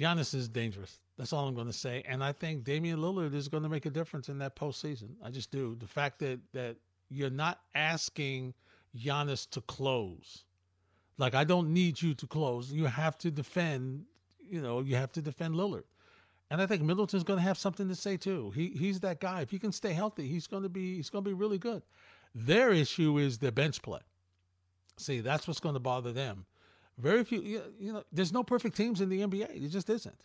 [0.00, 0.98] Giannis is dangerous.
[1.16, 3.86] That's all I'm going to say, and I think Damian Lillard is going to make
[3.86, 5.10] a difference in that postseason.
[5.22, 5.76] I just do.
[5.78, 6.76] The fact that that
[7.08, 8.54] you're not asking
[8.96, 10.44] Giannis to close.
[11.16, 12.72] Like I don't need you to close.
[12.72, 14.04] You have to defend.
[14.40, 15.84] You know, you have to defend Lillard.
[16.50, 18.50] And I think Middleton's going to have something to say too.
[18.54, 19.42] He he's that guy.
[19.42, 21.82] If he can stay healthy, he's going to be he's going to be really good.
[22.34, 24.00] Their issue is their bench play.
[24.96, 26.46] See, that's what's going to bother them.
[26.98, 27.40] Very few,
[27.78, 29.64] you know, there's no perfect teams in the NBA.
[29.64, 30.24] It just isn't.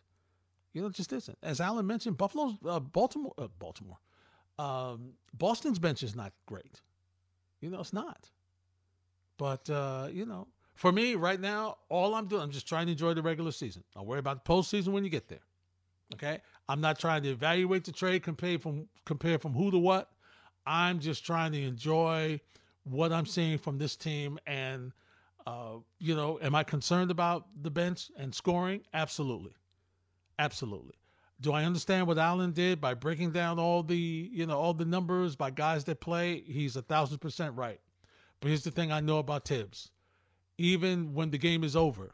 [0.73, 1.38] You know, it just isn't.
[1.43, 3.99] As Alan mentioned, Buffalo's, uh, Baltimore, uh, Baltimore,
[4.58, 6.82] um, Boston's bench is not great.
[7.62, 8.32] You know, it's not.
[9.38, 12.91] But uh, you know, for me right now, all I'm doing, I'm just trying to
[12.91, 13.84] enjoy the regular season.
[13.96, 15.41] I'll worry about the postseason when you get there.
[16.13, 20.12] Okay, I'm not trying to evaluate the trade, compare from compare from who to what.
[20.65, 22.39] I'm just trying to enjoy
[22.84, 24.38] what I'm seeing from this team.
[24.46, 24.91] And
[25.48, 28.82] uh, you know, am I concerned about the bench and scoring?
[28.93, 29.54] Absolutely,
[30.39, 30.96] absolutely.
[31.41, 34.86] Do I understand what Alan did by breaking down all the you know all the
[34.86, 36.43] numbers by guys that play?
[36.46, 37.80] He's a thousand percent right.
[38.43, 39.89] But here's the thing I know about Thibs.
[40.58, 42.13] Even when the game is over,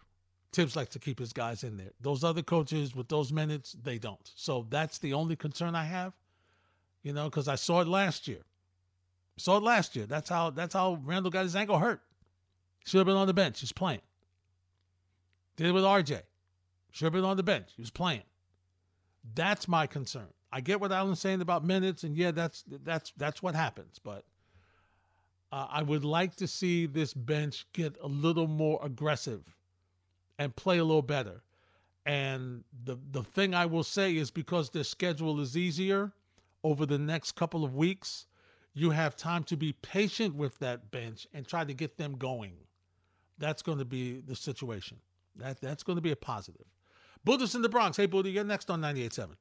[0.53, 1.89] Thibs likes to keep his guys in there.
[2.01, 4.31] Those other coaches with those minutes, they don't.
[4.35, 6.13] So that's the only concern I have.
[7.01, 8.41] You know, because I saw it last year.
[9.37, 10.05] Saw it last year.
[10.05, 12.03] That's how that's how Randle got his ankle hurt.
[12.85, 13.59] Should have been on the bench.
[13.61, 14.01] He's playing.
[15.57, 16.21] Did it with RJ.
[16.91, 17.71] Should have been on the bench.
[17.75, 18.21] He was playing.
[19.33, 20.27] That's my concern.
[20.51, 23.97] I get what Alan's saying about minutes, and yeah, that's that's that's what happens.
[23.97, 24.25] But
[25.51, 29.43] uh, I would like to see this bench get a little more aggressive
[30.37, 31.41] and play a little better.
[32.05, 36.11] And the the thing I will say is because their schedule is easier
[36.63, 38.25] over the next couple of weeks,
[38.73, 42.53] you have time to be patient with that bench and try to get them going.
[43.37, 44.97] That's going to be the situation.
[45.35, 46.65] That that's going to be a positive.
[47.23, 47.97] Buddhist in the Bronx.
[47.97, 49.31] Hey, Buddha, you're next on 98.7.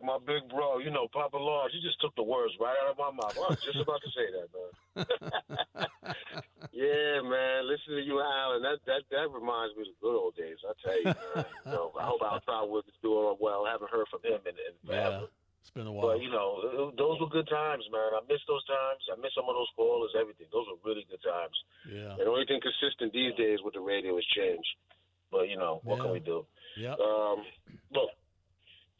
[0.00, 2.92] Hey, my big bro, you know, Papa Large, you just took the words right out
[2.92, 3.36] of my mouth.
[3.36, 4.66] I was just about to say that, man.
[6.72, 8.62] yeah, man, listen to you, Alan.
[8.62, 10.58] That that that reminds me of the good old days.
[10.62, 11.44] I tell you, man.
[11.66, 13.66] you know, I hope Al Trautwig is doing well.
[13.66, 15.26] I haven't heard from him in, in forever.
[15.26, 15.36] Yeah,
[15.68, 16.16] it's been a while.
[16.16, 18.16] But, you know, those were good times, man.
[18.16, 19.04] I miss those times.
[19.12, 20.46] I miss some of those callers, everything.
[20.48, 21.56] Those were really good times.
[21.84, 22.16] Yeah.
[22.16, 24.64] And the only thing consistent these days with the radio is change.
[25.30, 26.02] But, you know, what yeah.
[26.02, 26.46] can we do?
[26.78, 26.96] Yeah.
[26.96, 27.44] Um,
[27.92, 28.08] look,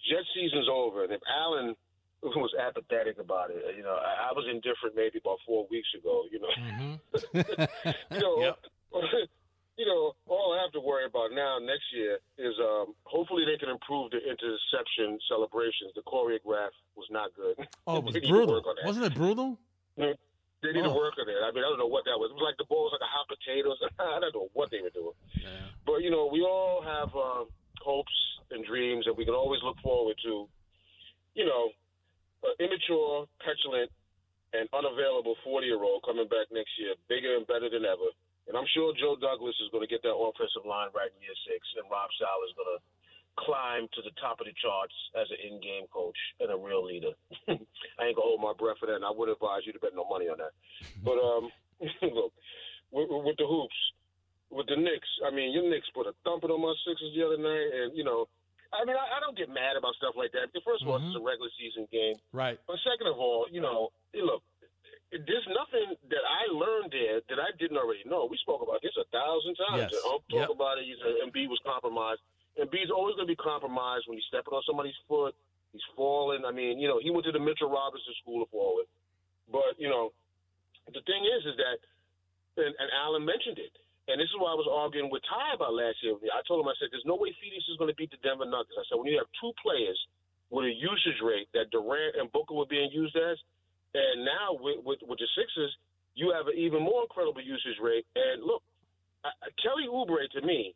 [0.08, 1.76] Jet season's over, and if Alan
[2.22, 6.24] was apathetic about it, you know, I, I was indifferent maybe about four weeks ago.
[6.30, 8.14] You know, mm-hmm.
[8.14, 8.58] you know, yep.
[9.78, 13.56] you know, all I have to worry about now next year is um, hopefully they
[13.56, 15.94] can improve the interception celebrations.
[15.94, 17.68] The choreograph was not good.
[17.86, 18.62] Oh, it was brutal.
[18.84, 19.58] Wasn't it brutal?
[19.96, 20.90] They need oh.
[20.90, 21.38] to work on it.
[21.38, 22.30] I mean, I don't know what that was.
[22.30, 23.78] It was like the ball was like a hot potatoes.
[23.98, 25.14] I don't know what they were doing.
[25.38, 25.70] Yeah.
[25.86, 27.46] But you know, we all have um,
[27.78, 28.12] hopes
[28.50, 30.48] and dreams that we can always look forward to,
[31.34, 31.70] you know,
[32.60, 33.90] immature, petulant,
[34.52, 38.08] and unavailable 40 year old coming back next year, bigger and better than ever.
[38.48, 41.36] And I'm sure Joe Douglas is going to get that offensive line right in year
[41.44, 42.80] six, and Rob Saleh is going to
[43.44, 47.14] climb to the top of the charts as an in-game coach and a real leader.
[47.48, 49.94] I ain't gonna hold my breath for that, and I would advise you to bet
[49.94, 50.56] no money on that.
[51.04, 51.52] But um,
[52.02, 52.32] look,
[52.90, 53.78] with, with the hoops,
[54.50, 57.38] with the Knicks, I mean, your Knicks put a thumping on my Sixers the other
[57.38, 58.26] night, and you know,
[58.72, 60.52] I mean, I, I don't get mad about stuff like that.
[60.60, 61.12] First of all, mm-hmm.
[61.12, 62.20] it's a regular season game.
[62.36, 62.60] Right.
[62.68, 64.44] But second of all, you know, look,
[65.08, 68.28] there's nothing that I learned there that I didn't already know.
[68.28, 69.88] We spoke about this a thousand times.
[69.88, 70.04] Yes.
[70.04, 70.52] I'll talk yep.
[70.52, 70.84] about it.
[70.84, 72.20] He's Embiid was compromised.
[72.60, 75.32] Embiid's always going to be compromised when he's stepping on somebody's foot.
[75.72, 76.44] He's falling.
[76.44, 78.88] I mean, you know, he went to the Mitchell Robinson School of Falling.
[79.48, 80.12] But, you know,
[80.92, 81.80] the thing is, is that,
[82.60, 83.72] and, and Alan mentioned it,
[84.08, 86.16] and this is why I was arguing with Ty about last year.
[86.32, 88.48] I told him, I said, there's no way Phoenix is going to beat the Denver
[88.48, 88.80] Nuggets.
[88.80, 90.00] I said, when you have two players
[90.48, 93.36] with a usage rate that Durant and Booker were being used as,
[93.92, 95.72] and now with, with, with the Sixers,
[96.16, 98.08] you have an even more incredible usage rate.
[98.16, 98.64] And look,
[99.22, 100.72] I, Kelly Oubre to me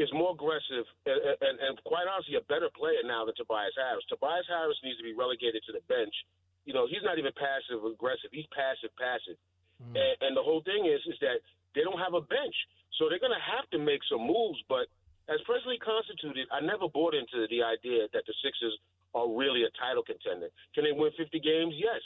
[0.00, 4.04] is more aggressive and, and, and quite honestly a better player now than Tobias Harris.
[4.08, 6.12] Tobias Harris needs to be relegated to the bench.
[6.64, 8.32] You know, he's not even passive aggressive.
[8.32, 9.36] He's passive passive.
[9.78, 9.98] Mm.
[10.00, 12.54] And, and the whole thing is is that they don't have a bench.
[12.98, 14.60] So they're going to have to make some moves.
[14.68, 14.86] But
[15.28, 18.76] as presently constituted, I never bought into the idea that the Sixers
[19.14, 20.48] are really a title contender.
[20.74, 21.74] Can they win 50 games?
[21.76, 22.00] Yes.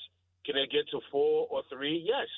[0.46, 1.98] Can they get to four or three?
[2.02, 2.30] Yes.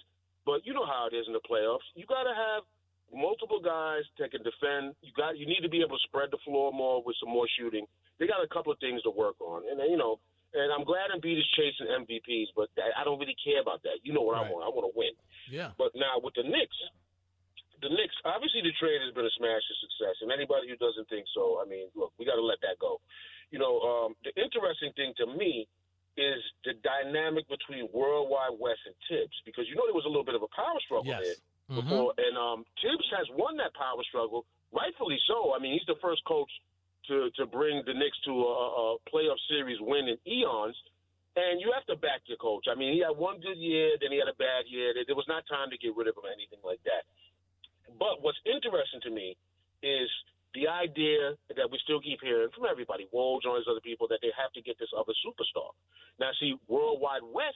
[0.48, 1.84] But you know how it is in the playoffs.
[1.92, 2.64] You got to have
[3.12, 4.96] multiple guys that can defend.
[5.04, 7.48] You got you need to be able to spread the floor more with some more
[7.60, 7.84] shooting.
[8.18, 10.20] They got a couple of things to work on, and you know.
[10.48, 14.00] And I'm glad Embiid is chasing MVPs, but I don't really care about that.
[14.00, 14.48] You know what right.
[14.48, 14.64] I want?
[14.64, 15.12] I want to win.
[15.52, 15.76] Yeah.
[15.76, 16.80] But now with the Knicks,
[17.82, 21.06] the Knicks, obviously the trade has been a smash of success, and anybody who doesn't
[21.08, 23.00] think so, I mean, look, we got to let that go.
[23.50, 25.66] You know, um, the interesting thing to me
[26.18, 30.12] is the dynamic between World Wide Wes and Thibs, because you know there was a
[30.12, 31.22] little bit of a power struggle yes.
[31.22, 31.38] there
[31.70, 31.86] mm-hmm.
[31.86, 35.54] before, and um, Thibs has won that power struggle, rightfully so.
[35.54, 36.50] I mean, he's the first coach
[37.08, 40.76] to to bring the Knicks to a, a playoff series win in eons.
[41.38, 42.66] And you have to back your coach.
[42.66, 44.90] I mean, he had one good year, then he had a bad year.
[44.90, 47.06] There was not time to get rid of him or anything like that.
[47.96, 49.36] But what's interesting to me
[49.82, 50.10] is
[50.54, 54.32] the idea that we still keep hearing from everybody, Woj joins other people, that they
[54.36, 55.72] have to get this other superstar.
[56.18, 57.54] Now, see, World Wide Wes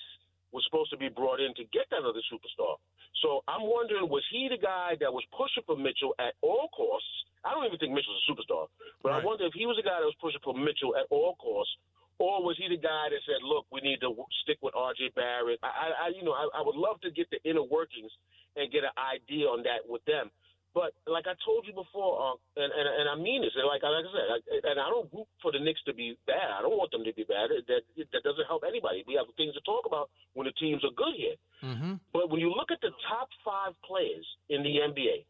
[0.52, 2.76] was supposed to be brought in to get that other superstar.
[3.24, 7.08] So I'm wondering, was he the guy that was pushing for Mitchell at all costs?
[7.42, 8.68] I don't even think Mitchell's a superstar,
[9.02, 9.22] but right.
[9.22, 11.74] I wonder if he was the guy that was pushing for Mitchell at all costs,
[12.18, 15.12] or was he the guy that said, "Look, we need to stick with R.J.
[15.14, 15.60] Barrett"?
[15.62, 18.12] I, I you know, I, I would love to get the inner workings
[18.56, 20.30] and get an idea on that with them.
[20.72, 24.08] But like I told you before, uh, and, and and I mean this, like like
[24.08, 24.38] I said, I,
[24.72, 26.48] and I don't root for the Knicks to be bad.
[26.48, 27.52] I don't want them to be bad.
[27.52, 29.04] That that doesn't help anybody.
[29.04, 31.36] We have things to talk about when the teams are good here.
[31.60, 32.00] Mm-hmm.
[32.16, 35.28] But when you look at the top five players in the NBA,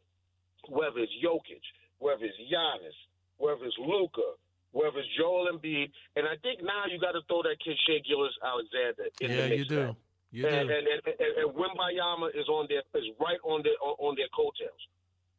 [0.71, 1.67] whether it's Jokic,
[1.99, 2.95] whether it's Giannis,
[3.43, 4.39] whether it's Luka,
[4.71, 7.99] whether it's Joel Embiid, and I think now you got to throw that kid Shai
[8.07, 9.97] Gilgeous-Alexander in yeah, you do.
[10.31, 10.75] You and, do.
[10.75, 14.81] And, and, and, and Wembanyama is on their is right on their on their coattails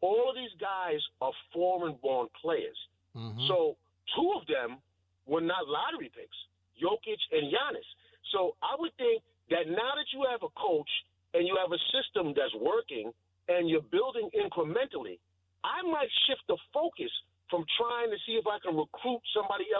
[0.03, 2.75] all of these guys are foreign born players.
[3.15, 3.47] Mm-hmm.
[3.47, 3.79] So
[4.11, 4.83] two of them
[5.25, 6.35] were not lottery picks,
[6.75, 7.87] Jokic and Giannis.
[8.35, 10.91] So I would think that now that you have a coach
[11.31, 13.15] and you have a system that's working
[13.47, 15.23] and you're building incrementally,
[15.63, 17.11] I might shift the focus
[17.47, 19.71] from trying to see if I can recruit somebody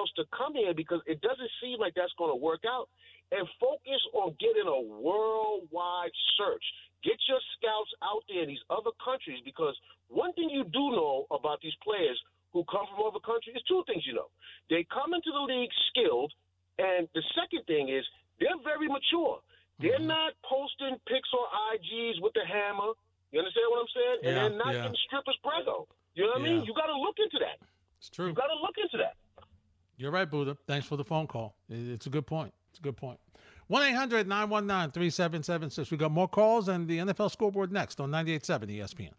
[0.55, 2.89] else to come here because it doesn't seem like that's going to work out
[3.31, 6.63] and focus on getting a worldwide search.
[7.03, 9.75] Get your scouts out there in these other countries because
[10.07, 12.19] one thing you do know about these players
[12.53, 14.29] who come from other countries is two things you know.
[14.69, 16.31] They come into the league skilled,
[16.77, 18.05] and the second thing is
[18.39, 19.41] they're very mature.
[19.81, 20.15] They're mm-hmm.
[20.15, 21.45] not posting pics on
[21.75, 22.93] IGs with the hammer.
[23.33, 24.17] You understand what I'm saying?
[24.21, 24.85] Yeah, and they're not yeah.
[24.85, 25.89] getting strippers prego.
[26.13, 26.61] You know what Yeah.
[26.61, 26.63] I mean?
[26.69, 27.57] You got to look into that.
[27.97, 28.29] It's true.
[28.29, 29.17] You got to look into that.
[29.97, 30.57] You're right, Buddha.
[30.67, 31.55] Thanks for the phone call.
[31.69, 32.53] It's a good point.
[32.71, 33.19] It's a good point.
[33.67, 35.91] 1 800 919 3776.
[35.91, 39.11] We got more calls and the NFL scoreboard next on 98.7 ESPN.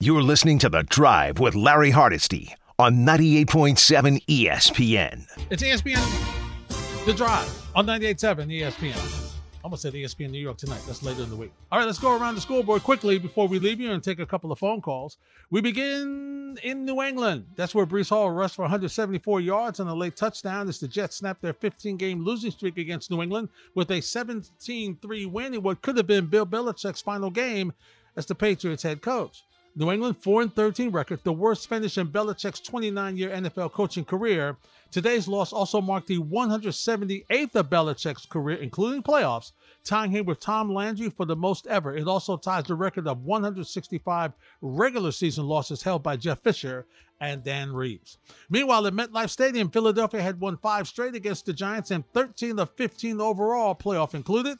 [0.00, 5.26] You're listening to The Drive with Larry Hardesty on 98.7 ESPN.
[5.50, 9.27] It's ESPN The Drive on 98.7 ESPN.
[9.64, 10.80] Almost said ESPN New York tonight.
[10.86, 11.52] That's later in the week.
[11.72, 14.26] All right, let's go around the scoreboard quickly before we leave you and take a
[14.26, 15.18] couple of phone calls.
[15.50, 17.46] We begin in New England.
[17.56, 21.16] That's where Breece Hall rushed for 174 yards and a late touchdown as the Jets
[21.16, 25.96] snapped their 15-game losing streak against New England with a 17-3 win in what could
[25.96, 27.72] have been Bill Belichick's final game
[28.16, 29.44] as the Patriots head coach.
[29.76, 34.56] New England 4 and 13 record, the worst finish in Belichick's 29-year NFL coaching career.
[34.90, 39.52] Today's loss also marked the 178th of Belichick's career, including playoffs,
[39.84, 41.94] tying him with Tom Landry for the most ever.
[41.94, 46.86] It also ties the record of 165 regular season losses held by Jeff Fisher
[47.20, 48.18] and Dan Reeves.
[48.48, 52.70] Meanwhile, at MetLife Stadium, Philadelphia had won five straight against the Giants and 13 of
[52.70, 54.58] 15 overall, playoff included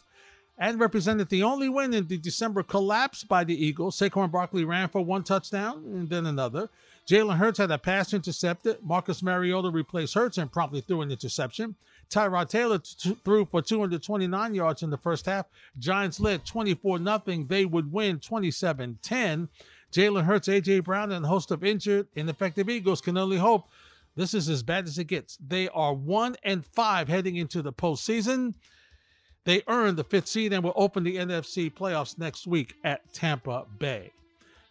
[0.59, 3.99] and represented the only win in the December collapse by the Eagles.
[3.99, 6.69] Saquon Barkley ran for one touchdown and then another.
[7.09, 8.79] Jalen Hurts had a pass intercepted.
[8.83, 11.77] Marcus Mariota replaced Hurts and promptly threw an interception.
[12.11, 15.47] Tyrod Taylor t- threw for 229 yards in the first half.
[15.79, 17.23] Giants led 24 0.
[17.49, 19.49] They would win 27 10.
[19.93, 20.81] Jalen Hurts, A.J.
[20.81, 23.69] Brown, and a host of injured, ineffective Eagles can only hope
[24.17, 25.37] this is as bad as it gets.
[25.37, 28.55] They are 1 and 5 heading into the postseason.
[29.45, 33.67] They earned the fifth seed and will open the NFC playoffs next week at Tampa
[33.79, 34.13] Bay.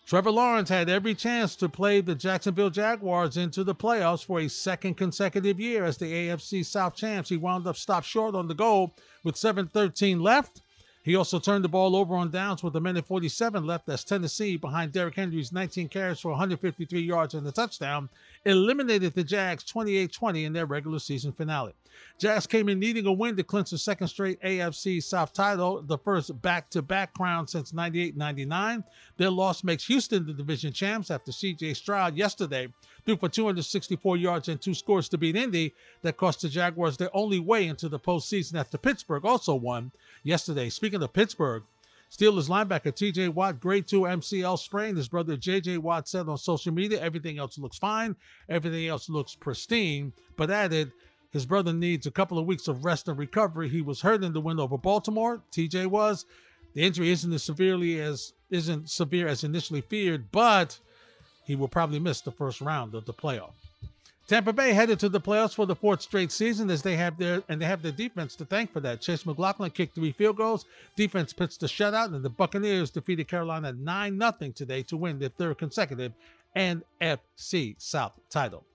[0.07, 4.47] Trevor Lawrence had every chance to play the Jacksonville Jaguars into the playoffs for a
[4.47, 7.28] second consecutive year as the AFC South champs.
[7.28, 8.95] He wound up stopped short on the goal
[9.26, 10.61] with 7:13 left.
[11.08, 14.58] He also turned the ball over on downs with a minute 47 left as Tennessee,
[14.58, 18.10] behind Derrick Henry's 19 carries for 153 yards and a touchdown,
[18.43, 21.72] eliminated the Jags 28-20 in their regular season finale.
[22.20, 25.97] Jags came in needing a win to clinch the second straight AFC South title, the
[25.97, 28.84] first back-to-back crown since 98-99.
[29.16, 31.76] Their loss makes Houston the division champs after C.J.
[31.76, 32.68] Stroud yesterday
[33.08, 35.74] threw for 264 yards and two scores to beat Indy.
[36.01, 39.91] That cost the Jaguars their only way into the postseason after Pittsburgh also won
[40.24, 40.70] yesterday.
[40.70, 41.64] Speaking of Pittsburgh,
[42.12, 44.97] Steelers linebacker TJ Watt, grade 2 MCL sprain.
[44.97, 48.16] His brother JJ Watt said on social media everything else looks fine,
[48.49, 50.91] everything else looks pristine, but added
[51.32, 53.70] his brother needs a couple of weeks of rest and recovery.
[53.70, 55.41] He was hurt in the win over Baltimore.
[55.51, 56.26] TJ was.
[56.74, 60.80] The injury isn't as severely as isn't severe as initially feared, but
[61.48, 63.54] he will probably miss the first round of the playoff.
[64.28, 67.41] Tampa Bay headed to the playoffs for the fourth straight season as they have their
[67.48, 69.00] and they have their defense to thank for that.
[69.00, 70.66] Chase McLaughlin kicked three field goals.
[70.98, 75.30] Defense pitched a shutout, and the Buccaneers defeated Carolina 9 0 today to win their
[75.30, 76.12] third consecutive
[76.58, 78.66] NFC South title.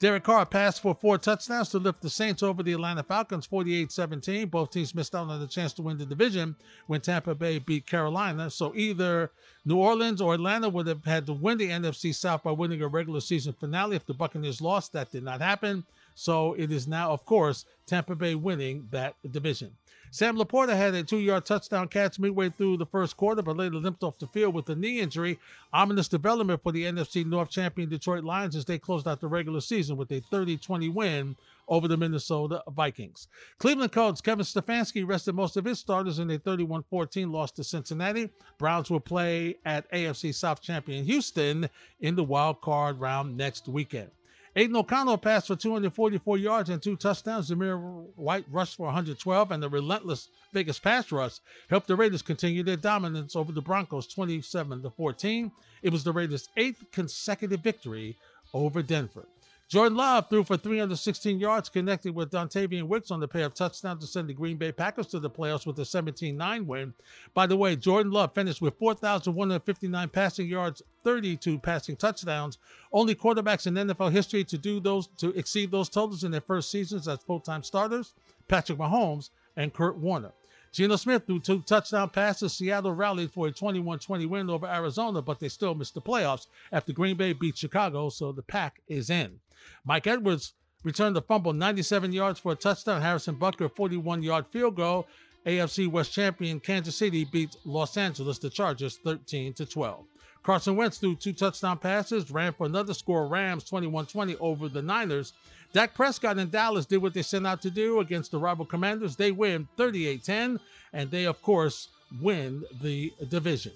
[0.00, 3.90] Derek Carr passed for four touchdowns to lift the Saints over the Atlanta Falcons 48
[3.90, 4.46] 17.
[4.46, 6.54] Both teams missed out on the chance to win the division
[6.86, 8.48] when Tampa Bay beat Carolina.
[8.48, 9.32] So either
[9.64, 12.86] New Orleans or Atlanta would have had to win the NFC South by winning a
[12.86, 14.92] regular season finale if the Buccaneers lost.
[14.92, 15.84] That did not happen.
[16.14, 19.72] So it is now, of course, Tampa Bay winning that division.
[20.10, 23.76] Sam LaPorta had a two yard touchdown catch midway through the first quarter, but later
[23.76, 25.38] limped off the field with a knee injury.
[25.72, 29.60] Ominous development for the NFC North champion Detroit Lions as they closed out the regular
[29.60, 31.36] season with a 30 20 win
[31.68, 33.28] over the Minnesota Vikings.
[33.58, 37.62] Cleveland coach Kevin Stefanski rested most of his starters in a 31 14 loss to
[37.62, 38.30] Cincinnati.
[38.58, 41.68] Browns will play at AFC South champion Houston
[42.00, 44.10] in the wild card round next weekend.
[44.58, 47.48] Aidan O'Connell passed for 244 yards and two touchdowns.
[47.48, 47.78] Zamir
[48.16, 51.38] White rushed for 112, and the relentless Vegas pass rush
[51.70, 55.52] helped the Raiders continue their dominance over the Broncos 27 to 14.
[55.82, 58.16] It was the Raiders' eighth consecutive victory
[58.52, 59.28] over Denver.
[59.68, 64.02] Jordan Love threw for 316 yards, connecting with Dontayvion Wicks on the pair of touchdowns
[64.02, 66.94] to send the Green Bay Packers to the playoffs with a 17-9 win.
[67.34, 72.56] By the way, Jordan Love finished with 4,159 passing yards, 32 passing touchdowns.
[72.94, 76.70] Only quarterbacks in NFL history to do those to exceed those totals in their first
[76.70, 78.14] seasons as full-time starters:
[78.48, 80.32] Patrick Mahomes and Kurt Warner.
[80.72, 82.54] Geno Smith threw two touchdown passes.
[82.54, 86.46] Seattle rallied for a 21 20 win over Arizona, but they still missed the playoffs
[86.72, 89.38] after Green Bay beat Chicago, so the pack is in.
[89.84, 90.54] Mike Edwards
[90.84, 93.02] returned the fumble 97 yards for a touchdown.
[93.02, 95.06] Harrison Butker, 41 yard field goal.
[95.46, 100.04] AFC West champion Kansas City beat Los Angeles, the Chargers, 13 to 12.
[100.42, 103.26] Carson Wentz threw two touchdown passes, ran for another score.
[103.26, 105.32] Rams 21 20 over the Niners.
[105.72, 109.16] Dak Prescott and Dallas did what they sent out to do against the rival commanders.
[109.16, 110.60] They win 38 10,
[110.92, 111.88] and they, of course,
[112.20, 113.72] win the division.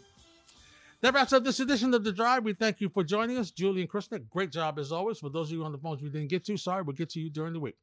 [1.02, 2.44] That wraps up this edition of The Drive.
[2.44, 3.50] We thank you for joining us.
[3.50, 5.18] Julian Krishna, great job as always.
[5.18, 7.20] For those of you on the phones we didn't get to, sorry, we'll get to
[7.20, 7.74] you during the week.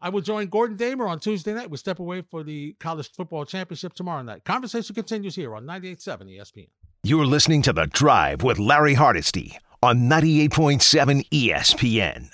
[0.00, 1.68] I will join Gordon Damer on Tuesday night.
[1.68, 4.44] We step away for the college football championship tomorrow night.
[4.44, 6.68] Conversation continues here on 98.7 ESPN.
[7.02, 12.30] You're listening to The Drive with Larry Hardesty on 98.7 ESPN.